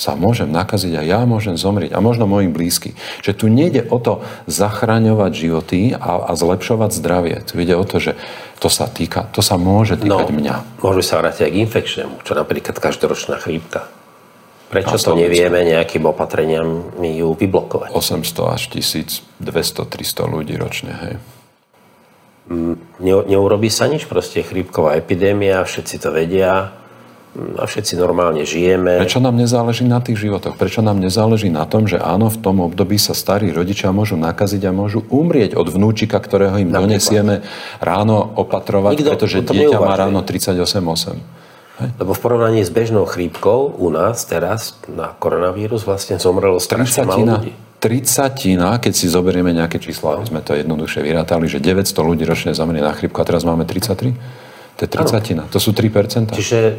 [0.00, 2.96] sa môžem nakaziť a ja môžem zomrieť a možno moji blízky.
[3.20, 7.36] Že tu nejde o to zachraňovať životy a, a zlepšovať zdravie.
[7.44, 8.16] Tu ide o to, že
[8.64, 10.80] to sa týka, to sa môže týkať no, mňa.
[10.80, 13.92] Môže sa vrátiť aj k infekčnému, čo napríklad každoročná chrípka.
[14.72, 17.90] Prečo to nevieme nejakým opatreniam ju vyblokovať?
[17.90, 21.14] 800 až 1200, 300 ľudí ročne, hej.
[22.50, 26.74] Mm, ne, neurobí sa nič, proste chrípková epidémia, všetci to vedia,
[27.30, 28.98] a všetci normálne žijeme.
[28.98, 30.58] Prečo nám nezáleží na tých životoch?
[30.58, 34.66] Prečo nám nezáleží na tom, že áno, v tom období sa starí rodičia môžu nakaziť
[34.66, 36.90] a môžu umrieť od vnúčika, ktorého im Napríklad.
[36.90, 37.34] donesieme
[37.78, 42.02] ráno opatrovať, Nikto pretože dieťa má ráno 38,8.
[42.02, 47.24] Lebo v porovnaní s bežnou chrípkou u nás teraz na koronavírus vlastne zomrelo strašne málo
[47.24, 47.54] ľudí.
[47.80, 52.52] Tricatina, keď si zoberieme nejaké čísla, aby sme to jednoduše vyrátali, že 900 ľudí ročne
[52.52, 54.12] zomrie na chrípku a teraz máme 33?
[54.76, 56.36] To je tricatina, to sú 3%.
[56.36, 56.76] Čiže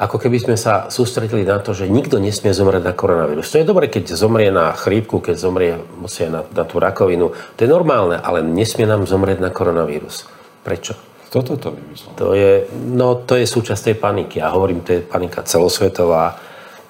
[0.00, 3.52] ako keby sme sa sústredili na to, že nikto nesmie zomrieť na koronavírus.
[3.52, 7.36] To je dobre, keď zomrie na chrípku, keď zomrie na, na tú rakovinu.
[7.36, 10.24] To je normálne, ale nesmie nám zomrieť na koronavírus.
[10.64, 10.96] Prečo?
[11.28, 12.10] Kto to vymyslel?
[12.16, 14.40] To je, no, to je súčasť tej paniky.
[14.40, 16.40] Ja hovorím, to je panika celosvetová.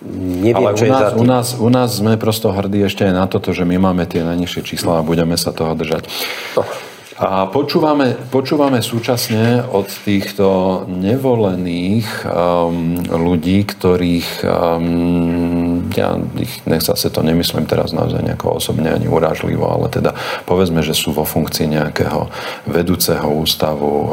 [0.09, 3.53] Neviem, Ale u, nás, u, nás, u nás sme prosto hrdí ešte aj na toto,
[3.53, 6.09] že my máme tie najnižšie čísla a budeme sa toho držať.
[6.57, 6.65] No.
[7.21, 17.11] A počúvame, počúvame súčasne od týchto nevolených um, ľudí, ktorých, um, ja ich, nech zase
[17.11, 20.15] to nemyslím teraz naozaj nejako osobne ani urážlivo, ale teda
[20.45, 22.29] povedzme, že sú vo funkcii nejakého
[22.69, 24.13] vedúceho ústavu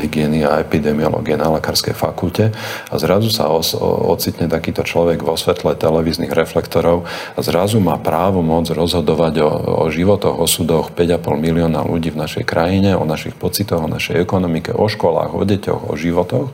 [0.00, 2.50] hygieny a epidemiológie na lekárskej fakulte
[2.90, 7.96] a zrazu sa os, o, ocitne takýto človek vo svetle televíznych reflektorov a zrazu má
[8.00, 9.50] právo môcť rozhodovať o,
[9.84, 14.72] o životoch, osudoch 5,5 milióna ľudí v našej krajine, o našich pocitoch, o našej ekonomike,
[14.74, 16.48] o školách, o deťoch, o životoch.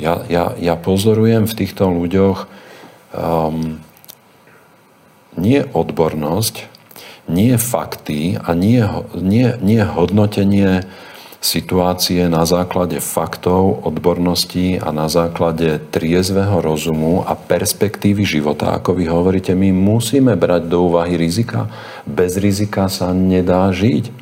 [0.00, 2.61] Ja, ja, ja pozorujem v týchto ľuďoch
[3.16, 3.78] um,
[5.36, 6.68] nie odbornosť,
[7.30, 8.82] nie fakty a nie,
[9.14, 10.84] nie, nie hodnotenie
[11.42, 18.78] situácie na základe faktov, odborností a na základe triezvého rozumu a perspektívy života.
[18.78, 21.66] Ako vy hovoríte, my musíme brať do úvahy rizika.
[22.06, 24.21] Bez rizika sa nedá žiť.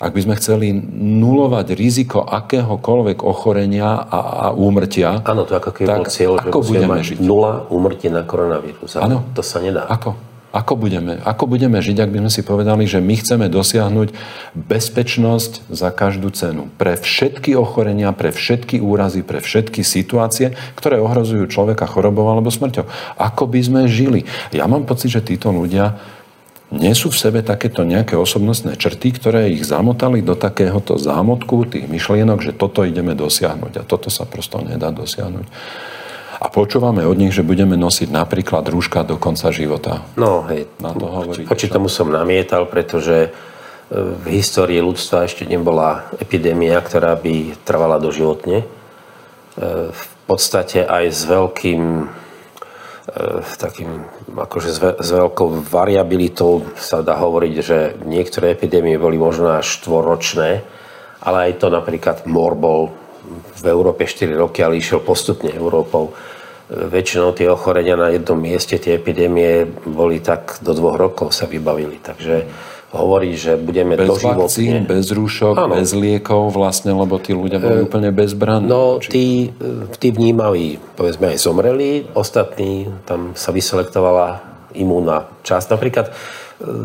[0.00, 5.92] Ak by sme chceli nulovať riziko akéhokoľvek ochorenia a, a úmrtia, Áno, to ako keby
[5.92, 7.18] bol cieľ, že budeme mať žiť?
[7.20, 8.96] nula úmrtia na koronavírus.
[8.96, 9.84] Áno, to sa nedá.
[9.92, 10.16] Ako?
[10.50, 14.08] Ako budeme, ako budeme žiť, ak by sme si povedali, že my chceme dosiahnuť
[14.58, 16.66] bezpečnosť za každú cenu.
[16.74, 22.82] Pre všetky ochorenia, pre všetky úrazy, pre všetky situácie, ktoré ohrozujú človeka chorobou alebo smrťou.
[23.14, 24.26] Ako by sme žili?
[24.50, 26.02] Ja mám pocit, že títo ľudia
[26.70, 31.90] nie sú v sebe takéto nejaké osobnostné črty, ktoré ich zamotali do takéhoto zámotku tých
[31.90, 35.46] myšlienok, že toto ideme dosiahnuť a toto sa prosto nedá dosiahnuť.
[36.40, 40.00] A počúvame od nich, že budeme nosiť napríklad rúška do konca života.
[40.16, 43.30] No hej, Na to hovorí, voči tomu som namietal, pretože e,
[43.92, 48.64] v histórii ľudstva ešte nebola epidémia, ktorá by trvala doživotne.
[48.64, 48.66] E,
[49.92, 52.08] v podstate aj s veľkým
[53.58, 60.62] takým, akože s veľkou variabilitou sa dá hovoriť, že niektoré epidémie boli možno až štvoročné,
[61.20, 62.94] ale aj to napríklad mor bol
[63.60, 66.10] v Európe 4 roky, ale išiel postupne Európou.
[66.10, 66.12] E,
[66.88, 72.00] väčšinou tie ochorenia na jednom mieste, tie epidémie boli tak do dvoch rokov sa vybavili.
[72.00, 72.34] Takže
[72.90, 74.50] hovorí, že budeme bez doživotne...
[74.50, 75.78] vakcín, bez rúšok, ano.
[75.78, 78.66] bez liekov vlastne, lebo tí ľudia boli e, úplne bezbranní.
[78.66, 79.54] No, tí,
[80.02, 84.42] tí vnímali, povedzme aj zomreli, ostatní, tam sa vyselektovala
[84.74, 85.66] imúnna časť.
[85.70, 86.12] Napríklad e,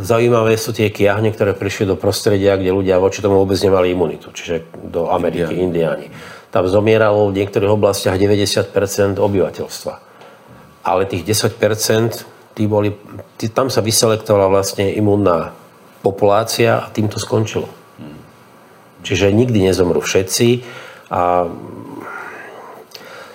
[0.06, 4.30] zaujímavé sú tie kiahne, ktoré prišli do prostredia, kde ľudia voči tomu vôbec nemali imunitu,
[4.30, 6.14] čiže do Ameriky, Indiáni.
[6.53, 9.93] Tam zomieralo v niektorých oblastiach 90% obyvateľstva.
[10.86, 12.93] Ale tých 10% tí boli,
[13.41, 15.64] tí, tam sa vyselektovala vlastne imunná
[16.06, 17.66] populácia a tým to skončilo.
[19.01, 20.62] Čiže nikdy nezomrú všetci
[21.10, 21.49] a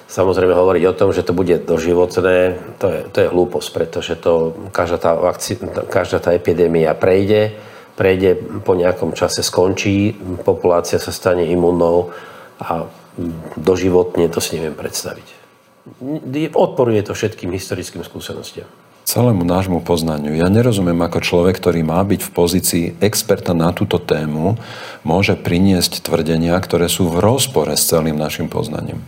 [0.06, 4.54] samozrejme hovoriť o tom, že to bude doživotné, to je, to je hlúposť, pretože to,
[4.70, 5.58] každá, tá vakci,
[5.90, 7.54] každá tá epidémia prejde,
[7.94, 12.10] prejde po nejakom čase skončí, populácia sa stane imunnou
[12.58, 12.86] a
[13.54, 15.38] doživotne, to si neviem predstaviť.
[16.54, 18.66] Odporuje to všetkým historickým skúsenostiam
[19.10, 20.38] celému nášmu poznaniu.
[20.38, 24.54] Ja nerozumiem, ako človek, ktorý má byť v pozícii experta na túto tému,
[25.02, 29.02] môže priniesť tvrdenia, ktoré sú v rozpore s celým našim poznaním.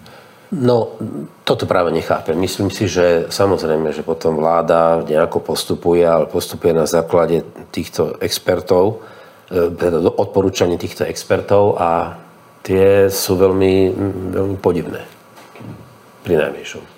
[0.53, 1.01] No,
[1.49, 2.37] toto práve nechápem.
[2.37, 7.41] Myslím si, že samozrejme, že potom vláda nejako postupuje, ale postupuje na základe
[7.73, 9.01] týchto expertov,
[9.49, 12.21] e, teda odporúčaní týchto expertov a
[12.61, 13.97] tie sú veľmi,
[14.29, 15.01] veľmi podivné.
[16.21, 16.92] Pri najmenšom.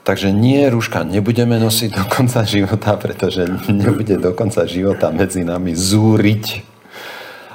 [0.00, 5.76] Takže nie, rúška nebudeme nosiť do konca života, pretože nebude do konca života medzi nami
[5.76, 6.44] zúriť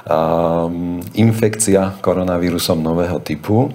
[0.06, 3.74] um, infekcia koronavírusom nového typu,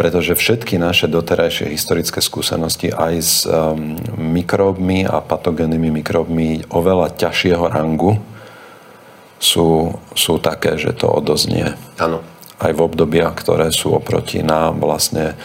[0.00, 7.68] pretože všetky naše doterajšie historické skúsenosti aj s um, mikróbmi a patogénnymi mikróbmi oveľa ťažšieho
[7.68, 8.16] rangu
[9.36, 11.76] sú, sú také, že to odoznie.
[12.00, 12.24] Áno.
[12.60, 15.36] Aj v obdobiach, ktoré sú oproti nám vlastne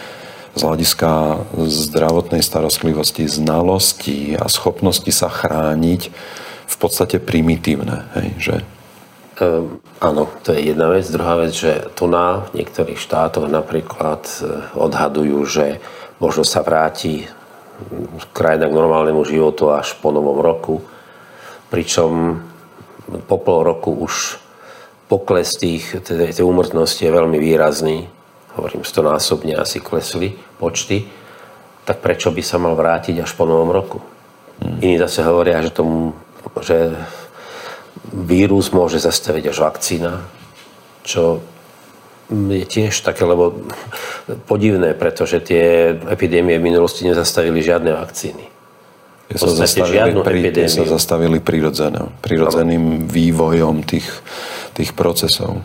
[0.56, 6.02] z hľadiska zdravotnej starostlivosti, znalosti a schopnosti sa chrániť
[6.66, 8.08] v podstate primitívne.
[8.16, 8.56] Hej, že?
[9.36, 11.04] Um, áno, to je jedna vec.
[11.12, 14.36] Druhá vec, že tu na niektorých štátoch napríklad e,
[14.80, 15.76] odhadujú, že
[16.16, 17.28] možno sa vráti
[18.32, 20.80] krajina k normálnemu životu až po novom roku,
[21.68, 22.40] pričom
[23.28, 24.40] po pol roku už
[25.06, 28.08] pokles tých, teda tej úmrtnosti je veľmi výrazný
[28.56, 31.04] hovorím, stonásobne asi klesli počty,
[31.86, 34.02] tak prečo by sa mal vrátiť až po novom roku?
[34.58, 34.80] Hmm.
[34.82, 36.16] Iní zase hovoria, že, tomu,
[36.64, 36.96] že
[38.10, 40.24] vírus môže zastaviť až vakcína,
[41.06, 41.44] čo
[42.30, 43.54] je tiež také, lebo
[44.50, 48.44] podivné, pretože tie epidémie v minulosti nezastavili žiadne vakcíny.
[49.26, 51.38] Je sa, zastavili, pri, sa zastavili
[52.22, 54.06] prirodzeným vývojom tých,
[54.74, 55.62] tých procesov.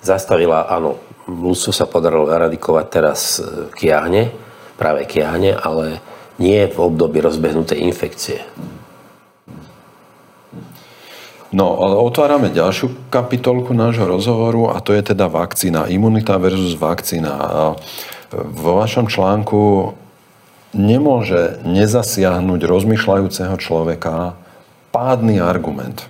[0.00, 0.96] Zastavila, áno,
[1.28, 4.32] ľudstvu sa podarilo eradikovať teraz e, kiahne,
[4.80, 6.00] práve kiahne, ale
[6.40, 8.40] nie v období rozbehnutej infekcie.
[11.48, 15.88] No, ale otvárame ďalšiu kapitolku nášho rozhovoru a to je teda vakcína.
[15.88, 17.32] Imunita versus vakcína.
[17.32, 17.60] A
[18.36, 19.96] vo vašom článku
[20.76, 24.36] nemôže nezasiahnuť rozmýšľajúceho človeka
[24.92, 26.04] pádny argument,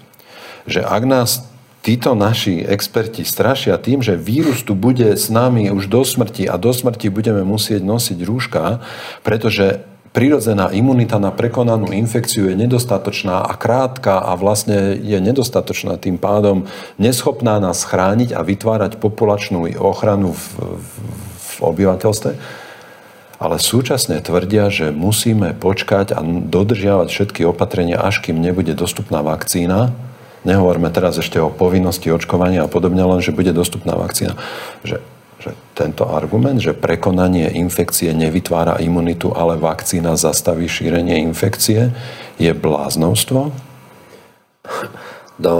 [0.66, 1.47] že ak nás
[1.88, 6.60] títo naši experti strašia tým, že vírus tu bude s nami už do smrti a
[6.60, 8.84] do smrti budeme musieť nosiť rúška,
[9.24, 9.80] pretože
[10.12, 16.68] prirodzená imunita na prekonanú infekciu je nedostatočná a krátka a vlastne je nedostatočná tým pádom
[17.00, 20.92] neschopná nás chrániť a vytvárať populačnú ochranu v, v,
[21.40, 22.32] v obyvateľstve.
[23.38, 30.07] Ale súčasne tvrdia, že musíme počkať a dodržiavať všetky opatrenia, až kým nebude dostupná vakcína,
[30.46, 34.38] Nehovorme teraz ešte o povinnosti očkovania a podobne, len že bude dostupná vakcína.
[34.86, 35.02] Že,
[35.42, 41.90] že tento argument, že prekonanie infekcie nevytvára imunitu, ale vakcína zastaví šírenie infekcie,
[42.38, 43.50] je bláznovstvo?
[45.38, 45.54] No,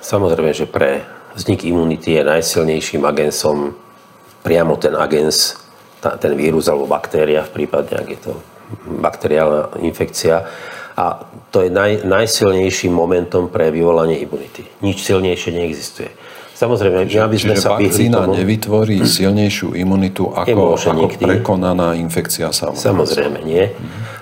[0.00, 1.04] samozrejme, že pre
[1.34, 3.74] vznik imunity je najsilnejším agensom
[4.44, 5.56] priamo ten agens,
[6.04, 8.32] ten vírus alebo baktéria, v prípade, ak je to
[9.00, 10.44] bakteriálna infekcia.
[10.94, 14.62] A to je naj, najsilnejším momentom pre vyvolanie imunity.
[14.78, 16.10] Nič silnejšie neexistuje.
[16.54, 22.78] Samozrejme, Čiže, aby sme sa vakcína tomu, nevytvorí silnejšiu imunitu ako, ako prekonaná infekcia samotná.
[22.78, 23.74] Samozrejme nie,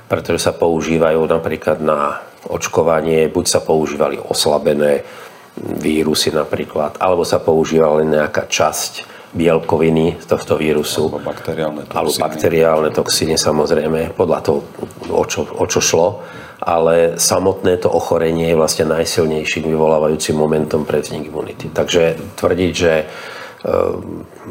[0.09, 5.05] pretože sa používajú napríklad na očkovanie, buď sa používali oslabené
[5.61, 9.05] vírusy napríklad, alebo sa používala len nejaká časť
[9.37, 11.13] bielkoviny tohto vírusu.
[11.13, 11.97] Alebo bakteriálne toxíny.
[12.01, 14.59] Alebo bakteriálne toxíny, samozrejme, podľa toho,
[15.13, 16.25] o čo, o čo šlo
[16.63, 21.67] ale samotné to ochorenie je vlastne najsilnejším vyvolávajúcim momentom pre vznik imunity.
[21.75, 23.05] Takže tvrdiť, že e,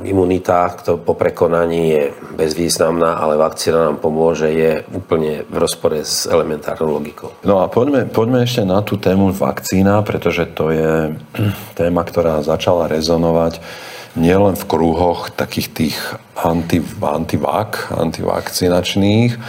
[0.04, 2.04] imunita to po prekonaní je
[2.36, 7.32] bezvýznamná, ale vakcína nám pomôže, je úplne v rozpore s elementárnou logikou.
[7.48, 11.16] No a poďme, poďme ešte na tú tému vakcína, pretože to je
[11.80, 13.64] téma, ktorá začala rezonovať
[14.20, 15.98] nielen v krúhoch takých tých
[16.36, 19.40] anti, antivak, antivakcinačných,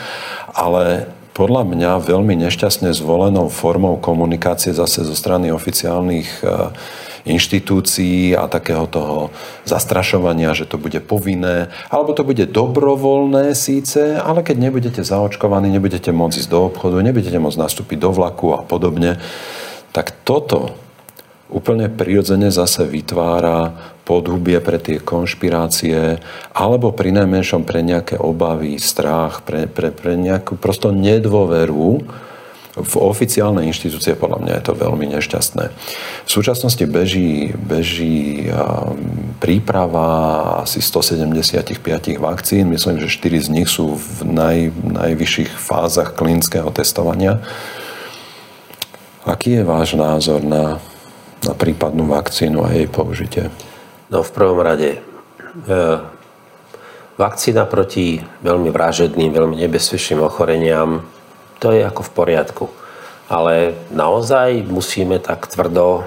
[0.55, 6.73] ale podľa mňa veľmi nešťastne zvolenou formou komunikácie zase zo strany oficiálnych e,
[7.25, 9.33] inštitúcií a takého toho
[9.65, 16.13] zastrašovania, že to bude povinné, alebo to bude dobrovoľné síce, ale keď nebudete zaočkovaní, nebudete
[16.13, 19.17] môcť ísť do obchodu, nebudete môcť nastúpiť do vlaku a podobne,
[19.95, 20.82] tak toto
[21.53, 26.19] úplne prirodzene zase vytvára podhubie pre tie konšpirácie
[26.51, 32.03] alebo pri najmenšom pre nejaké obavy, strach, pre, pre, pre nejakú prosto nedôveru
[32.73, 35.65] v oficiálnej inštitúcie podľa mňa je to veľmi nešťastné.
[36.25, 38.49] V súčasnosti beží, beží
[39.45, 40.09] príprava
[40.65, 41.77] asi 175
[42.17, 42.73] vakcín.
[42.73, 47.45] Myslím, že 4 z nich sú v naj, najvyšších fázach klinického testovania.
[49.29, 50.81] Aký je váš názor na,
[51.43, 53.51] na prípadnú vakcínu a jej použitie?
[54.11, 55.01] No v prvom rade e,
[57.19, 61.03] vakcína proti veľmi vražedným, veľmi nebezpečným ochoreniam
[61.63, 62.65] to je ako v poriadku.
[63.31, 66.03] Ale naozaj musíme tak tvrdo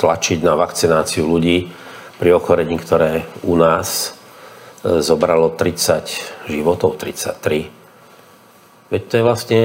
[0.00, 1.68] tlačiť na vakcináciu ľudí
[2.16, 4.16] pri ochorení, ktoré u nás
[4.80, 7.68] e, zobralo 30 životov, 33.
[8.88, 9.60] Veď to je vlastne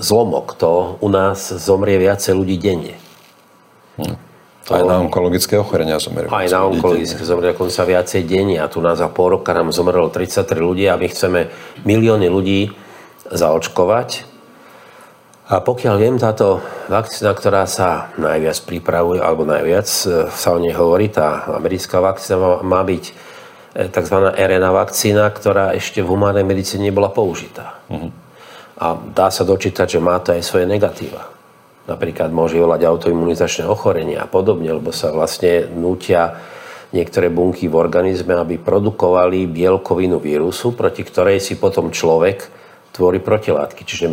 [0.00, 0.56] zlomok.
[0.64, 2.96] To u nás zomrie viacej ľudí denne.
[4.00, 4.29] Hm.
[4.70, 4.78] To...
[4.78, 6.30] Aj na onkologické ochorenia zomrie.
[6.30, 8.62] Aj na onkologické zomrie dokonca viacej denne.
[8.62, 11.50] A tu nás za pol roka nám zomrelo 33 ľudí a my chceme
[11.82, 12.70] milióny ľudí
[13.34, 14.30] zaočkovať
[15.50, 20.70] a pokiaľ viem, táto vakcína, ktorá sa najviac pripravuje, alebo najviac e, sa o nej
[20.70, 23.12] hovorí, tá americká vakcína má, má byť e,
[23.90, 24.30] tzv.
[24.30, 27.82] RNA vakcína, ktorá ešte v humánnej medicíne nebola použitá.
[27.90, 28.14] Uh-huh.
[28.78, 31.29] A dá sa dočítať, že má to aj svoje negatíva.
[31.90, 36.38] Napríklad môže volať autoimunizačné ochorenie a podobne, lebo sa vlastne nútia
[36.94, 42.46] niektoré bunky v organizme, aby produkovali bielkovinu vírusu, proti ktorej si potom človek
[42.94, 43.82] tvorí protilátky.
[43.82, 44.06] Čiže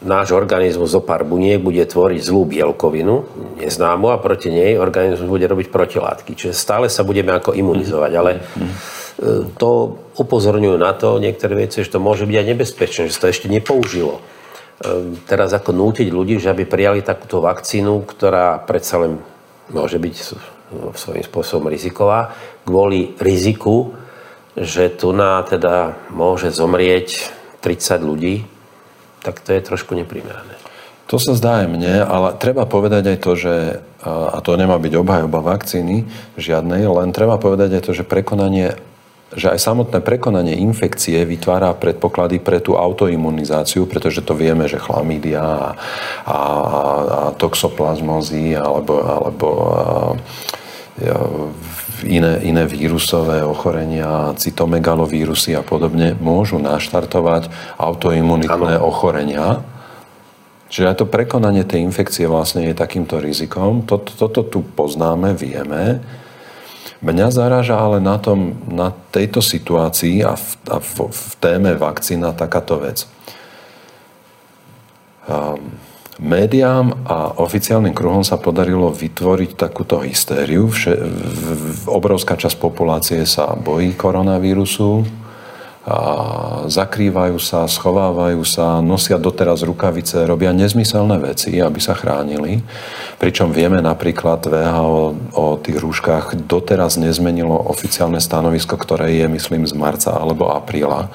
[0.00, 3.26] náš organizmus zo pár buniek bude tvoriť zlú bielkovinu,
[3.60, 6.34] neznámu, a proti nej organizmus bude robiť protilátky.
[6.34, 8.12] Čiže stále sa budeme ako imunizovať.
[8.16, 8.40] Ale e,
[9.60, 9.70] to
[10.16, 13.46] upozorňujú na to niektoré veci, že to môže byť aj nebezpečné, že sa to ešte
[13.52, 14.22] nepoužilo.
[14.80, 19.20] E, teraz ako nútiť ľudí, že aby prijali takúto vakcínu, ktorá predsa len
[19.68, 20.14] môže byť
[20.96, 22.32] svojím spôsobom riziková,
[22.64, 23.92] kvôli riziku,
[24.56, 27.28] že tu na teda môže zomrieť
[27.60, 28.48] 30 ľudí,
[29.20, 30.56] tak to je trošku neprimerané.
[31.12, 34.94] To sa zdá aj mne, ale treba povedať aj to, že, a to nemá byť
[34.94, 36.06] obhajoba vakcíny
[36.38, 38.78] žiadnej, len treba povedať aj to, že prekonanie
[39.30, 45.42] že aj samotné prekonanie infekcie vytvára predpoklady pre tú autoimunizáciu, pretože to vieme, že chlamídia
[45.42, 45.68] a,
[46.26, 46.38] a, a
[47.38, 49.74] toxoplazmozy alebo, alebo a,
[52.04, 58.86] iné, iné vírusové ochorenia, cytomegalovírusy a podobne môžu naštartovať autoimunitné ano.
[58.88, 59.62] ochorenia.
[60.70, 63.82] Čiže aj to prekonanie tej infekcie vlastne je takýmto rizikom.
[63.86, 65.98] Toto, toto tu poznáme, vieme.
[67.00, 72.36] Mňa zaráža ale na, tom, na tejto situácii a v, a v, v téme vakcína
[72.36, 73.08] takáto vec.
[75.24, 75.80] Um,
[76.20, 80.68] Médiám a oficiálnym kruhom sa podarilo vytvoriť takúto hystériu.
[80.68, 85.08] Vše, v, v, obrovská časť populácie sa bojí koronavírusu,
[85.80, 85.96] a
[86.68, 92.60] zakrývajú sa, schovávajú sa, nosia doteraz rukavice, robia nezmyselné veci, aby sa chránili.
[93.16, 99.72] Pričom vieme napríklad VHO o tých rúškach doteraz nezmenilo oficiálne stanovisko, ktoré je, myslím, z
[99.72, 101.08] marca alebo apríla,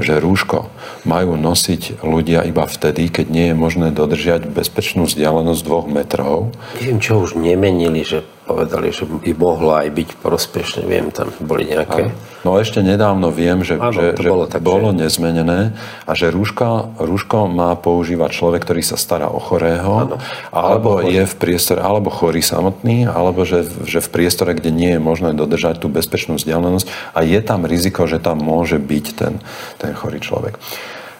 [0.00, 0.72] že rúško
[1.04, 6.56] majú nosiť ľudia iba vtedy, keď nie je možné dodržiať bezpečnú vzdialenosť dvoch metrov.
[6.80, 10.86] Neviem, čo už nemenili, že povedali, že by mohlo aj byť prospešné.
[10.86, 12.14] Viem, tam boli nejaké...
[12.46, 15.02] No ešte nedávno viem, že, ano, že, že bolo, tak, bolo že...
[15.02, 15.74] nezmenené
[16.06, 20.16] a že rúška, rúško má používať človek, ktorý sa stará o chorého, ano.
[20.54, 24.94] alebo, alebo je v priestore, alebo chorý samotný, alebo že, že v priestore, kde nie
[24.94, 26.86] je možné dodržať tú bezpečnú vzdialenosť
[27.18, 29.42] a je tam riziko, že tam môže byť ten,
[29.82, 30.54] ten chorý človek.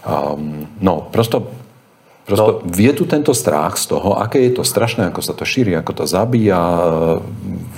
[0.07, 1.66] Um, no, prosto
[2.27, 2.74] Prosto no.
[2.74, 6.03] je tu tento strach z toho, aké je to strašné, ako sa to šíri, ako
[6.03, 6.59] to zabíja.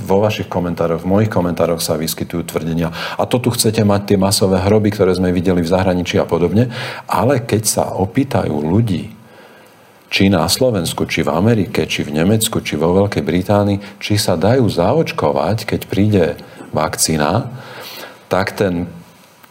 [0.09, 2.89] Vo vašich komentároch, v mojich komentároch sa vyskytujú tvrdenia.
[3.21, 6.73] A to tu chcete mať tie masové hroby, ktoré sme videli v zahraničí a podobne.
[7.05, 9.13] Ale keď sa opýtajú ľudí,
[10.09, 14.41] či na Slovensku, či v Amerike, či v Nemecku, či vo Veľkej Británii, či sa
[14.41, 16.25] dajú zaočkovať, keď príde
[16.73, 17.53] vakcína,
[18.33, 18.89] tak, ten,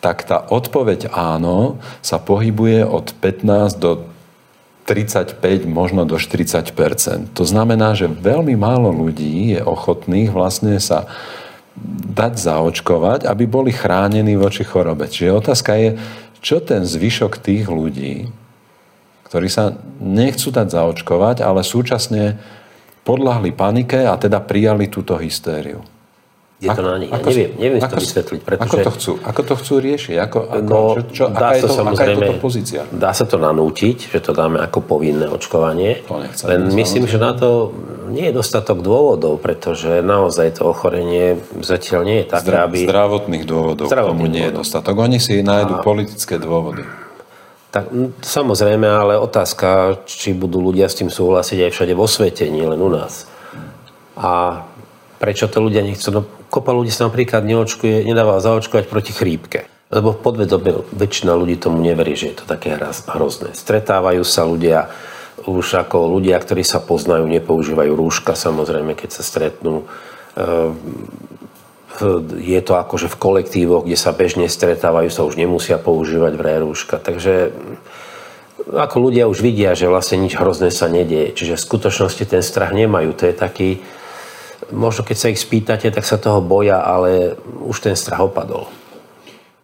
[0.02, 4.17] tak tá odpoveď áno sa pohybuje od 15 do
[4.88, 11.12] 35, možno do 40% To znamená, že veľmi málo ľudí je ochotných vlastne sa
[12.16, 15.12] dať zaočkovať, aby boli chránení voči chorobe.
[15.12, 15.90] Čiže otázka je,
[16.40, 18.32] čo ten zvyšok tých ľudí,
[19.28, 22.40] ktorí sa nechcú dať zaočkovať, ale súčasne
[23.04, 25.84] podľahli panike a teda prijali túto hystériu.
[26.58, 27.14] Je to na nich.
[27.14, 28.42] Ja neviem, neviem ako, to vysvetliť.
[28.42, 30.16] Pretože, ako, to chcú, ako to chcú riešiť?
[30.26, 32.82] Ako, ako, no, čo, čo, dá aká, to, je to, aká je pozícia?
[32.90, 36.02] Dá sa to nanútiť, že to dáme ako povinné očkovanie.
[36.10, 37.78] To nechcem, Len myslím, že na to
[38.10, 42.90] nie je dostatok dôvodov, pretože naozaj to ochorenie zatiaľ nie je také, Zdra, aby...
[42.90, 44.94] Zdravotných dôvodov zdravotných tomu nie je dostatok.
[44.98, 45.86] Oni si nájdu a...
[45.86, 46.82] politické dôvody.
[47.70, 47.94] Tak,
[48.26, 52.82] samozrejme, ale otázka, či budú ľudia s tým súhlasiť aj všade vo svete, nie len
[52.82, 53.30] u nás.
[54.18, 54.66] A
[55.22, 56.10] prečo to ľudia nechcú?
[56.10, 59.68] No, kopa ľudí sa napríklad neočkuje, nedáva zaočkovať proti chrípke.
[59.88, 62.76] Lebo podvedome väčšina ľudí tomu neverí, že je to také
[63.08, 63.56] hrozné.
[63.56, 64.92] Stretávajú sa ľudia,
[65.48, 69.88] už ako ľudia, ktorí sa poznajú, nepoužívajú rúška, samozrejme, keď sa stretnú.
[70.36, 70.76] Ehm,
[72.38, 77.00] je to akože v kolektívoch, kde sa bežne stretávajú, sa už nemusia používať vraj rúška.
[77.02, 77.56] Takže
[78.68, 81.34] ako ľudia už vidia, že vlastne nič hrozné sa nedieje.
[81.34, 83.16] Čiže v skutočnosti ten strach nemajú.
[83.18, 83.70] To je taký,
[84.74, 88.68] možno keď sa ich spýtate, tak sa toho boja, ale už ten strach opadol.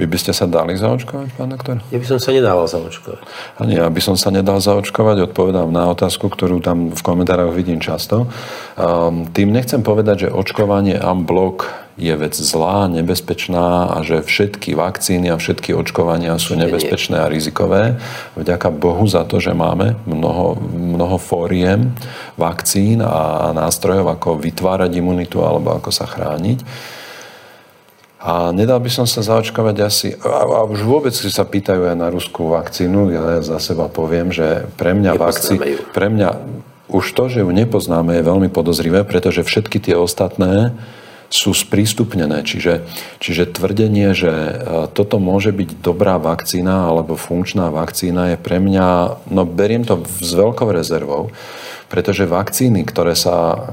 [0.01, 1.77] Vy by ste sa dali zaočkovať, pán doktor?
[1.93, 3.21] Ja by som sa nedal zaočkovať.
[3.55, 7.77] A nie, aby som sa nedal zaočkovať, odpovedám na otázku, ktorú tam v komentároch vidím
[7.77, 8.25] často.
[8.73, 10.97] Um, tým nechcem povedať, že očkovanie
[11.29, 17.29] blok je vec zlá, nebezpečná a že všetky vakcíny a všetky očkovania sú nebezpečné a
[17.29, 18.01] rizikové.
[18.33, 21.93] Vďaka Bohu za to, že máme mnoho, mnoho fóriem
[22.33, 26.65] vakcín a nástrojov, ako vytvárať imunitu alebo ako sa chrániť.
[28.23, 32.07] A nedal by som sa zaočkovať asi, a, už vôbec si sa pýtajú aj na
[32.07, 35.59] ruskú vakcínu, ja za seba poviem, že pre mňa vakcí,
[35.91, 36.29] pre mňa
[36.87, 40.71] už to, že ju nepoznáme, je veľmi podozrivé, pretože všetky tie ostatné
[41.33, 42.45] sú sprístupnené.
[42.45, 42.85] Čiže,
[43.17, 44.53] čiže tvrdenie, že e,
[44.93, 50.29] toto môže byť dobrá vakcína alebo funkčná vakcína je pre mňa, no beriem to s
[50.37, 51.33] veľkou rezervou,
[51.89, 53.65] pretože vakcíny, ktoré sa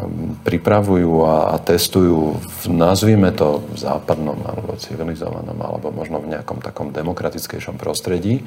[0.48, 6.64] pripravujú a, a testujú, v, nazvime to v západnom alebo civilizovanom, alebo možno v nejakom
[6.64, 8.40] takom demokratickejšom prostredí,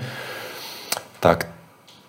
[1.21, 1.53] tak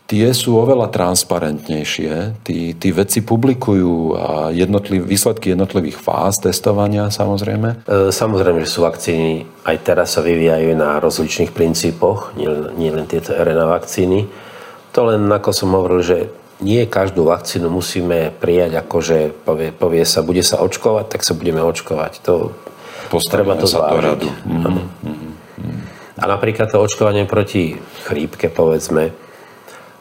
[0.05, 2.45] tie sú oveľa transparentnejšie.
[2.45, 4.17] Tí, tí vedci publikujú
[4.53, 7.89] jednotliv, výsledky jednotlivých fáz testovania, samozrejme.
[7.89, 13.09] E, samozrejme, že sú vakcíny, aj teraz sa vyvíjajú na rozličných princípoch, nie, nie len
[13.09, 14.29] tieto RNA vakcíny.
[14.93, 16.19] To len, ako som hovoril, že
[16.63, 21.35] nie každú vakcínu musíme prijať ako, že povie, povie sa, bude sa očkovať, tak sa
[21.35, 22.23] budeme očkovať.
[22.29, 22.55] To,
[23.11, 24.05] Postavíme treba to sa zvážiť.
[24.05, 24.29] radu.
[24.47, 25.83] Mm-hmm.
[26.15, 27.75] A napríklad to očkovanie proti
[28.07, 29.24] chrípke, povedzme,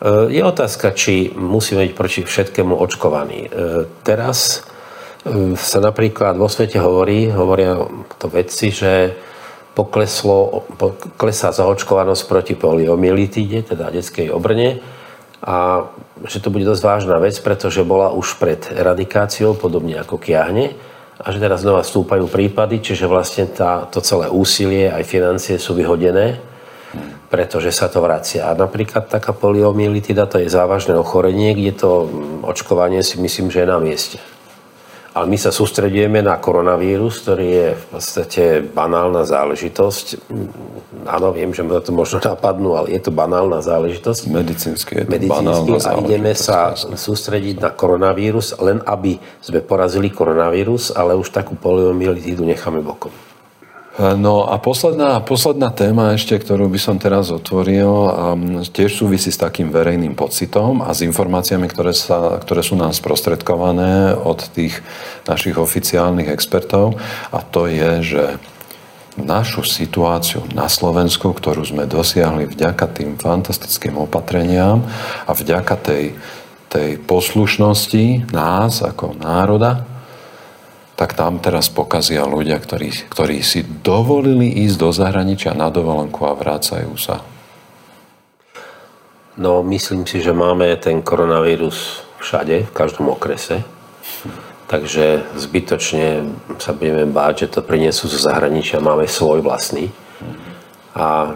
[0.03, 3.47] je otázka, či musíme byť proti všetkému očkovaní.
[3.47, 3.49] E,
[4.03, 4.67] teraz
[5.23, 7.79] e, sa napríklad vo svete hovorí, hovoria
[8.19, 9.15] to vedci, že
[9.71, 14.83] pokleslo, poklesá zaočkovanosť proti poliomyelitíde, teda detskej obrne,
[15.43, 15.87] a
[16.23, 20.75] že to bude dosť vážna vec, pretože bola už pred eradikáciou, podobne ako kiahne,
[21.19, 25.75] a že teraz znova stúpajú prípady, čiže vlastne tá, to celé úsilie aj financie sú
[25.79, 26.52] vyhodené,
[27.29, 28.49] pretože sa to vracia.
[28.49, 31.91] A napríklad taká poliomyelitida to je závažné ochorenie, kde to
[32.45, 34.17] očkovanie si myslím, že je na mieste.
[35.13, 40.25] Ale my sa sústredujeme na koronavírus, ktorý je v podstate banálna záležitosť.
[41.05, 44.33] Áno, viem, že ma to možno napadnú, ale je to banálna záležitosť.
[44.33, 46.97] Medicínsky je to Medicínsky a ideme sa jasne.
[46.97, 53.13] sústrediť na koronavírus, len aby sme porazili koronavírus, ale už takú poliomyelitídu necháme bokom.
[53.93, 59.37] No a posledná, posledná téma ešte, ktorú by som teraz otvoril, um, tiež súvisí s
[59.37, 64.81] takým verejným pocitom a s informáciami, ktoré, sa, ktoré sú nám sprostredkované od tých
[65.29, 66.97] našich oficiálnych expertov.
[67.29, 68.23] A to je, že
[69.13, 74.81] našu situáciu na Slovensku, ktorú sme dosiahli vďaka tým fantastickým opatreniam
[75.29, 76.17] a vďaka tej,
[76.65, 79.85] tej poslušnosti nás ako národa,
[80.93, 86.37] tak tam teraz pokazia ľudia, ktorí, ktorí si dovolili ísť do zahraničia na dovolenku a
[86.37, 87.25] vrácajú sa.
[89.33, 93.65] No, myslím si, že máme ten koronavírus všade, v každom okrese.
[94.69, 96.29] Takže zbytočne
[96.61, 98.77] sa budeme báť, že to prinesú zo zahraničia.
[98.77, 99.89] Máme svoj vlastný.
[100.93, 101.33] A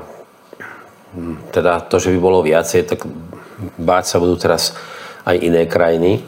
[1.50, 3.10] teda to, že by bolo viacej, tak
[3.82, 4.78] báť sa budú teraz
[5.26, 6.22] aj iné krajiny.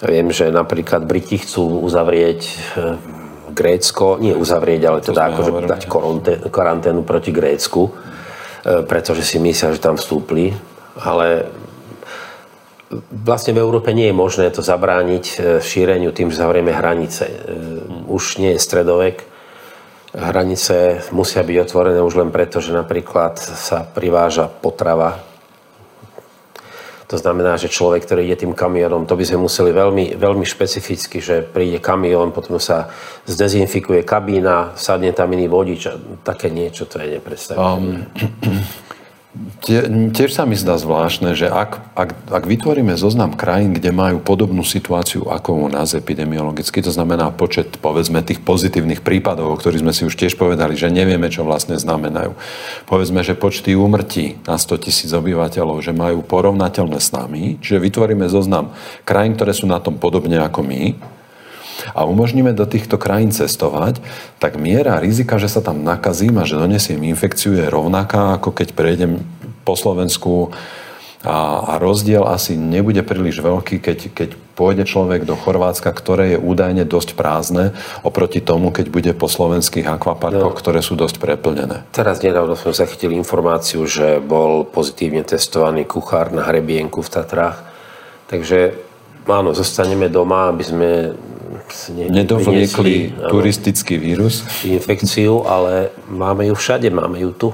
[0.00, 2.96] Viem, že napríklad Briti chcú uzavrieť eh,
[3.52, 5.82] Grécko, nie uzavrieť, ale teda akože dať
[6.48, 10.56] karanténu proti Grécku, eh, pretože si myslia, že tam vstúpli.
[10.96, 11.52] Ale
[13.12, 17.28] vlastne v Európe nie je možné to zabrániť eh, šíreniu tým, že zavrieme hranice.
[18.08, 19.28] Už nie je stredovek.
[20.16, 25.29] Hranice musia byť otvorené už len preto, že napríklad sa priváža potrava
[27.10, 31.18] to znamená, že človek, ktorý ide tým kamionom, to by sme museli veľmi, veľmi špecificky,
[31.18, 32.86] že príde kamión, potom sa
[33.26, 38.14] zdezinfikuje kabína, sadne tam iný vodič a také niečo, to je nepredstaviteľné.
[38.46, 38.86] Um,
[39.62, 44.18] Tie, tiež sa mi zdá zvláštne, že ak, ak, ak vytvoríme zoznam krajín, kde majú
[44.18, 49.86] podobnú situáciu ako u nás epidemiologicky, to znamená počet, povedzme, tých pozitívnych prípadov, o ktorých
[49.86, 52.34] sme si už tiež povedali, že nevieme, čo vlastne znamenajú.
[52.90, 58.26] Povedzme, že počty úmrtí na 100 tisíc obyvateľov, že majú porovnateľné s nami, čiže vytvoríme
[58.26, 58.74] zoznam
[59.06, 60.98] krajín, ktoré sú na tom podobne ako my,
[61.94, 64.00] a umožníme do týchto krajín cestovať,
[64.42, 68.68] tak miera rizika, že sa tam nakazím a že donesiem infekciu je rovnaká, ako keď
[68.74, 69.22] prejdem
[69.64, 70.50] po Slovensku
[71.20, 76.38] a, a rozdiel asi nebude príliš veľký, keď, keď pôjde človek do Chorvátska, ktoré je
[76.40, 80.60] údajne dosť prázdne, oproti tomu, keď bude po slovenských akvaparkoch, no.
[80.60, 81.84] ktoré sú dosť preplnené.
[81.92, 87.68] Teraz nedávno sme zachytili informáciu, že bol pozitívne testovaný kuchár na hrebienku v Tatrách.
[88.32, 88.80] Takže
[89.28, 90.90] áno, zostaneme doma, aby sme
[91.92, 94.46] ne, nedovliekli turistický vírus.
[94.62, 97.48] Infekciu, ale máme ju všade, máme ju tu.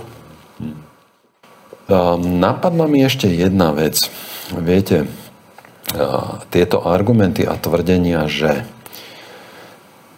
[2.20, 4.04] Napadla mi ešte jedna vec.
[4.52, 5.08] Viete,
[6.50, 8.66] tieto argumenty a tvrdenia, že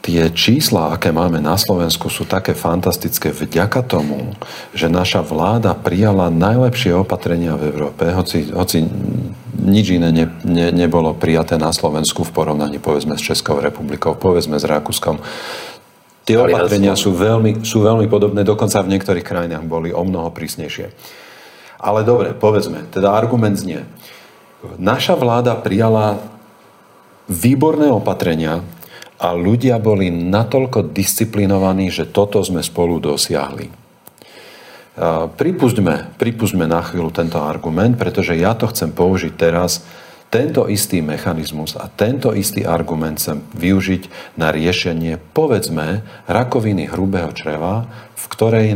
[0.09, 4.33] tie čísla, aké máme na Slovensku, sú také fantastické vďaka tomu,
[4.73, 8.89] že naša vláda prijala najlepšie opatrenia v Európe, hoci, hoci
[9.61, 14.57] nič iné ne, ne, nebolo prijaté na Slovensku v porovnaní povedzme s Českou republikou, povedzme
[14.57, 15.21] s Rakúskom.
[16.25, 20.89] Tie opatrenia sú veľmi, sú veľmi podobné, dokonca v niektorých krajinách boli o mnoho prísnejšie.
[21.85, 23.85] Ale dobre, povedzme, teda argument znie.
[24.81, 26.17] Naša vláda prijala
[27.29, 28.65] výborné opatrenia
[29.19, 33.67] a ľudia boli natoľko disciplinovaní, že toto sme spolu dosiahli.
[35.39, 39.87] Pripustme, pripustme na chvíľu tento argument, pretože ja to chcem použiť teraz,
[40.29, 47.89] tento istý mechanizmus a tento istý argument chcem využiť na riešenie, povedzme, rakoviny hrubého čreva,
[48.13, 48.67] v ktorej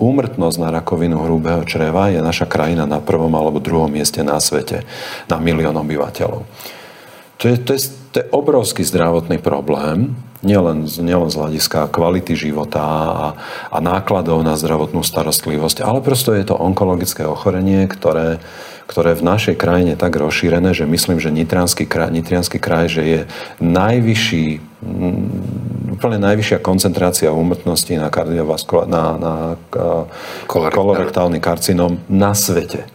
[0.00, 4.88] úmrtnosť na rakovinu hrubého čreva je naša krajina na prvom alebo druhom mieste na svete
[5.28, 6.42] na milión obyvateľov.
[7.38, 7.80] To je, to je,
[8.12, 10.12] to je obrovský zdravotný problém,
[10.44, 13.26] nielen, nielen z hľadiska kvality života a,
[13.72, 18.36] a nákladov na zdravotnú starostlivosť, ale prosto je to onkologické ochorenie, ktoré,
[18.84, 23.20] ktoré v našej krajine tak rozšírené, že myslím, že Nitrianský kraj, Nitrianský kraj že je
[23.64, 24.72] najvyšší
[25.94, 28.10] úplne najvyššia koncentrácia úmrtnosti na,
[28.90, 29.34] na, na
[30.50, 32.90] kolorektálny karcinom na svete.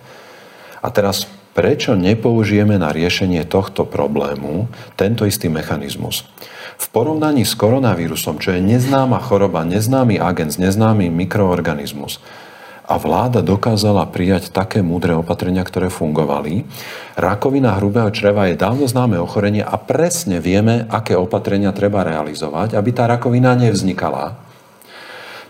[0.83, 1.25] A teraz
[1.57, 6.29] prečo nepoužijeme na riešenie tohto problému tento istý mechanizmus?
[6.77, 12.21] V porovnaní s koronavírusom, čo je neznáma choroba, neznámy agens, neznámy mikroorganizmus,
[12.87, 16.63] a vláda dokázala prijať také múdre opatrenia, ktoré fungovali.
[17.19, 22.89] Rakovina hrubého čreva je dávno známe ochorenie a presne vieme, aké opatrenia treba realizovať, aby
[22.95, 24.46] tá rakovina nevznikala.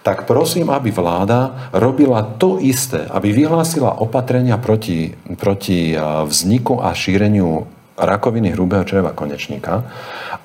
[0.08, 7.68] Tak prosím, aby vláda robila to isté, aby vyhlásila opatrenia proti, proti vzniku a šíreniu
[7.99, 9.84] rakoviny hrubého čreva konečníka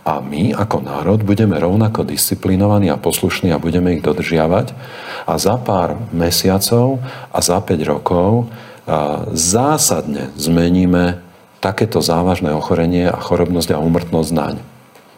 [0.02, 4.74] a my ako národ budeme rovnako disciplinovaní a poslušní a budeme ich dodržiavať
[5.30, 6.98] a za pár mesiacov
[7.30, 8.50] a za 5 rokov
[9.30, 11.22] zásadne zmeníme
[11.62, 14.56] takéto závažné ochorenie a chorobnosť a úmrtnosť naň.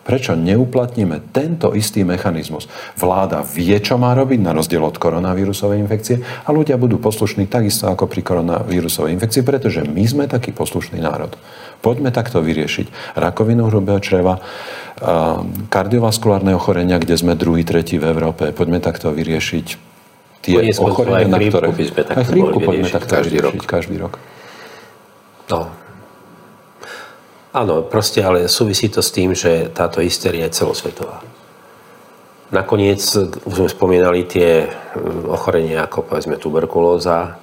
[0.04, 2.68] Prečo neuplatníme tento istý mechanizmus?
[3.00, 7.88] Vláda vie, čo má robiť, na rozdiel od koronavírusovej infekcie a ľudia budú poslušní takisto
[7.88, 11.32] ako pri koronavírusovej infekcii, pretože my sme taký poslušný národ.
[11.80, 14.44] Poďme takto vyriešiť rakovinu hrubého čreva,
[15.72, 18.52] kardiovaskulárne ochorenia, kde sme druhý, tretí v Európe.
[18.52, 19.66] Poďme takto vyriešiť
[20.44, 21.72] tie ochorenia, na ktoré...
[22.12, 23.56] Aj chrípku poďme takto každý rok.
[23.64, 24.20] každý rok.
[25.48, 25.72] No,
[27.54, 31.22] Áno, proste, ale súvisí to s tým, že táto hysteria je celosvetová.
[32.50, 32.98] Nakoniec,
[33.46, 37.38] už sme spomínali tie hm, ochorenia ako povedzme tuberkulóza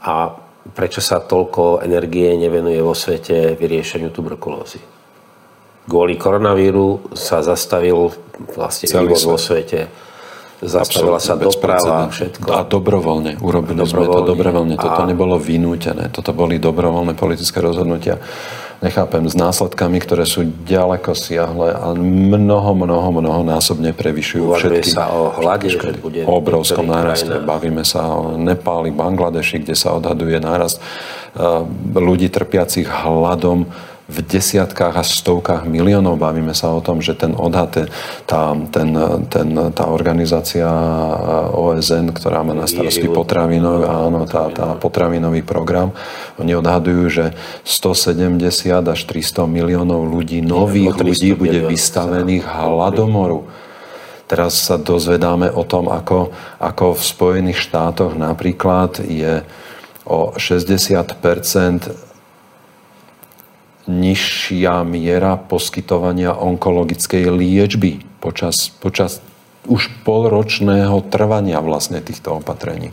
[0.00, 0.14] a
[0.70, 4.78] prečo sa toľko energie nevenuje vo svete vyriešeniu tuberkulózy.
[5.90, 8.14] Kvôli koronavíru sa zastavil
[8.54, 9.90] vlastne Celý vo svete
[10.60, 12.46] zastavila sa doprava, všetko.
[12.52, 13.40] A dobrovoľne.
[13.40, 13.88] Urobili dobrovoľne.
[13.88, 14.76] sme to dobrovoľne.
[14.76, 15.08] Toto a...
[15.08, 16.12] nebolo vynútené.
[16.12, 18.20] Toto boli dobrovoľné politické rozhodnutia
[18.80, 24.96] nechápem, s následkami, ktoré sú ďaleko siahle a mnoho, mnoho, mnoho násobne prevyšujú Uvažuje všetky.
[24.96, 27.44] sa o hlade, že bude obrovskom náraste.
[27.44, 33.68] Bavíme sa o Nepáli, Bangladeši, kde sa odhaduje nárast eh, ľudí trpiacich hladom
[34.10, 36.18] v desiatkách až stovkách miliónov.
[36.18, 37.86] Bavíme sa o tom, že ten odhad,
[38.26, 38.42] tá,
[38.74, 38.90] ten,
[39.30, 40.66] ten, tá organizácia
[41.54, 45.94] OSN, ktorá má na starosti potravinov, áno, tá, tá potravinový program,
[46.42, 47.26] oni odhadujú, že
[47.62, 48.42] 170
[48.82, 53.46] až 300 miliónov ľudí, nových ľudí bude vystavených hladomoru.
[54.26, 56.30] Teraz sa dozvedáme o tom, ako,
[56.62, 59.42] ako v Spojených štátoch napríklad je
[60.06, 61.18] o 60
[63.88, 69.24] nižšia miera poskytovania onkologickej liečby počas, počas
[69.68, 72.92] už polročného trvania vlastne týchto opatrení.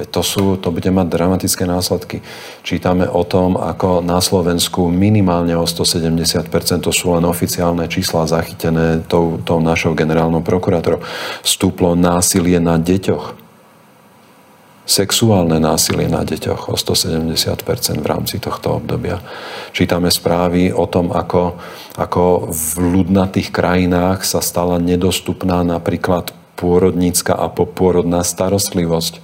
[0.00, 2.24] To, sú, to bude mať dramatické následky.
[2.64, 6.48] Čítame o tom, ako na Slovensku minimálne o 170%,
[6.80, 11.04] to sú len oficiálne čísla zachytené tou, tou našou generálnou prokurátorou,
[11.44, 13.39] stúplo násilie na deťoch
[14.90, 19.22] sexuálne násilie na deťoch o 170% v rámci tohto obdobia.
[19.70, 21.54] Čítame správy o tom, ako,
[21.94, 22.66] ako v
[22.98, 29.22] ľudnatých krajinách sa stala nedostupná napríklad pôrodnícka a popôrodná starostlivosť.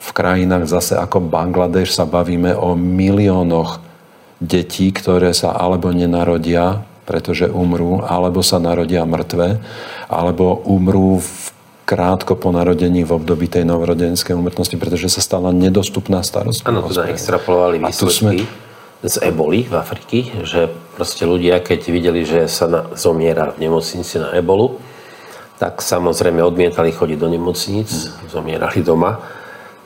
[0.00, 3.84] V krajinách zase ako Bangladeš sa bavíme o miliónoch
[4.40, 9.60] detí, ktoré sa alebo nenarodia, pretože umrú, alebo sa narodia mŕtve,
[10.08, 11.57] alebo umrú v
[11.88, 16.68] krátko po narodení v období tej novorodenskej umrtnosti, pretože sa stala nedostupná starostlivosť.
[16.68, 19.08] Áno, teda extrapolovali výsledky sme...
[19.08, 20.68] z eboli v Afriky, že
[21.00, 24.76] proste ľudia, keď videli, že sa na, zomiera v nemocnici na ebolu,
[25.56, 28.36] tak samozrejme odmietali chodiť do nemocnic, mm.
[28.36, 29.24] zomierali doma,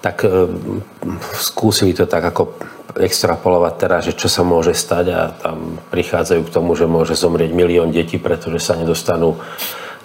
[0.02, 0.50] tak e,
[1.38, 2.58] skúsili to tak ako
[2.98, 7.54] extrapolovať teraz, že čo sa môže stať a tam prichádzajú k tomu, že môže zomrieť
[7.54, 9.38] milión detí, pretože sa nedostanú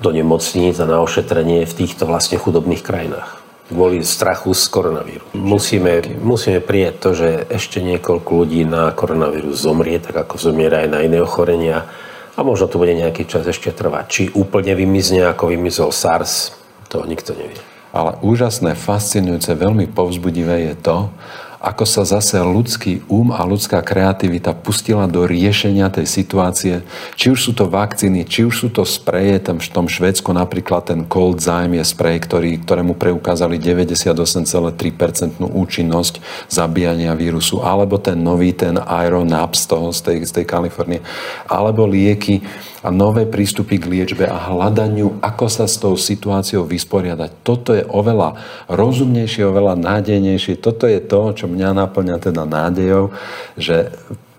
[0.01, 5.27] do nemocníc a na ošetrenie v týchto vlastne chudobných krajinách kvôli strachu z koronavíru.
[5.35, 10.89] Musíme, musíme prijať to, že ešte niekoľko ľudí na koronavírus zomrie, tak ako zomiera aj
[10.89, 11.83] na iné ochorenia
[12.37, 14.05] a možno to bude nejaký čas ešte trvať.
[14.07, 16.55] Či úplne vymizne, ako vymizol SARS,
[16.87, 17.59] to nikto nevie.
[17.91, 20.97] Ale úžasné, fascinujúce, veľmi povzbudivé je to,
[21.67, 26.87] ako sa zase ľudský um a ľudská kreativita pustila do riešenia tej situácie.
[27.19, 30.87] Či už sú to vakcíny, či už sú to spreje, tam v tom Švedsku napríklad
[30.87, 38.55] ten Cold Zyme je sprej, ktorý, ktorému preukázali 98,3% účinnosť zabíjania vírusu, alebo ten nový,
[38.55, 41.03] ten Aeronaps toho, z tej, z tej Kalifornie,
[41.51, 42.39] alebo lieky,
[42.85, 47.43] a nové prístupy k liečbe a hľadaniu, ako sa s tou situáciou vysporiadať.
[47.43, 48.37] Toto je oveľa
[48.71, 50.61] rozumnejšie, oveľa nádejnejšie.
[50.61, 53.09] Toto je to, čo mňa naplňa teda nádejou,
[53.57, 53.89] že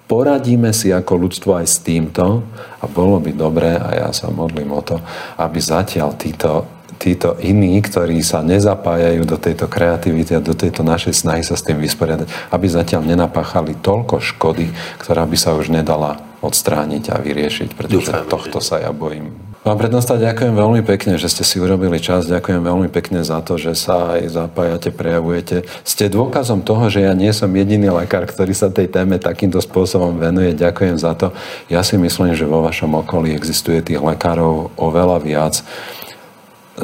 [0.07, 2.47] poradíme si ako ľudstvo aj s týmto
[2.79, 5.03] a bolo by dobré, a ja sa modlím o to,
[5.37, 6.65] aby zatiaľ títo,
[6.97, 11.67] títo iní, ktorí sa nezapájajú do tejto kreativity a do tejto našej snahy sa s
[11.67, 14.71] tým vysporiadať, aby zatiaľ nenapáchali toľko škody,
[15.03, 18.67] ktorá by sa už nedala odstrániť a vyriešiť, pretože Dúfam, tohto že...
[18.71, 19.48] sa ja bojím.
[19.59, 22.31] Pán prednosta, ďakujem veľmi pekne, že ste si urobili čas.
[22.31, 25.67] Ďakujem veľmi pekne za to, že sa aj zapájate, prejavujete.
[25.83, 30.15] Ste dôkazom toho, že ja nie som jediný lekár, ktorý sa tej téme takýmto spôsobom
[30.15, 30.55] venuje.
[30.55, 31.35] Ďakujem za to.
[31.67, 35.67] Ja si myslím, že vo vašom okolí existuje tých lekárov oveľa viac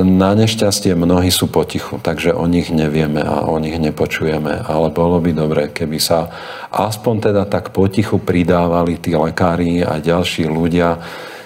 [0.02, 5.22] na nešťastie mnohí sú potichu, takže o nich nevieme a o nich nepočujeme, ale bolo
[5.22, 6.34] by dobre, keby sa
[6.74, 10.98] aspoň teda tak potichu pridávali tí lekári a ďalší ľudia,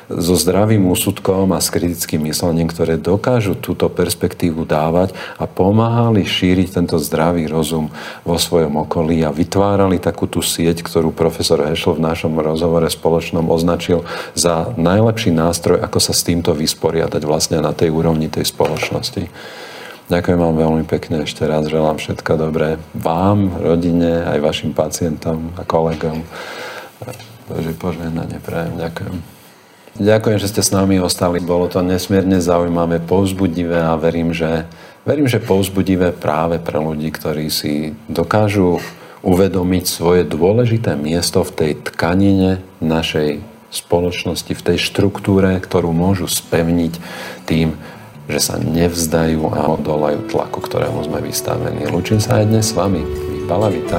[0.09, 6.81] so zdravým úsudkom a s kritickým myslením, ktoré dokážu túto perspektívu dávať a pomáhali šíriť
[6.81, 7.93] tento zdravý rozum
[8.25, 13.45] vo svojom okolí a vytvárali takú tú sieť, ktorú profesor Hešl v našom rozhovore spoločnom
[13.53, 19.29] označil za najlepší nástroj, ako sa s týmto vysporiadať vlastne na tej úrovni tej spoločnosti.
[20.09, 25.69] Ďakujem vám veľmi pekne ešte raz, želám všetko dobré vám, rodine, aj vašim pacientom a
[25.69, 26.25] kolegom.
[27.45, 29.38] Bože požehnanie, prajem, ďakujem.
[29.99, 31.43] Ďakujem, že ste s nami ostali.
[31.43, 34.71] Bolo to nesmierne zaujímavé, povzbudivé a verím, že,
[35.03, 38.79] verím, že povzbudivé práve pre ľudí, ktorí si dokážu
[39.27, 43.43] uvedomiť svoje dôležité miesto v tej tkanine našej
[43.75, 46.95] spoločnosti, v tej štruktúre, ktorú môžu spevniť
[47.51, 47.75] tým,
[48.31, 51.91] že sa nevzdajú a odolajú tlaku, ktorému sme vystavení.
[51.91, 53.03] Lučím sa aj dnes s vami.
[53.03, 53.99] Vypala Vita.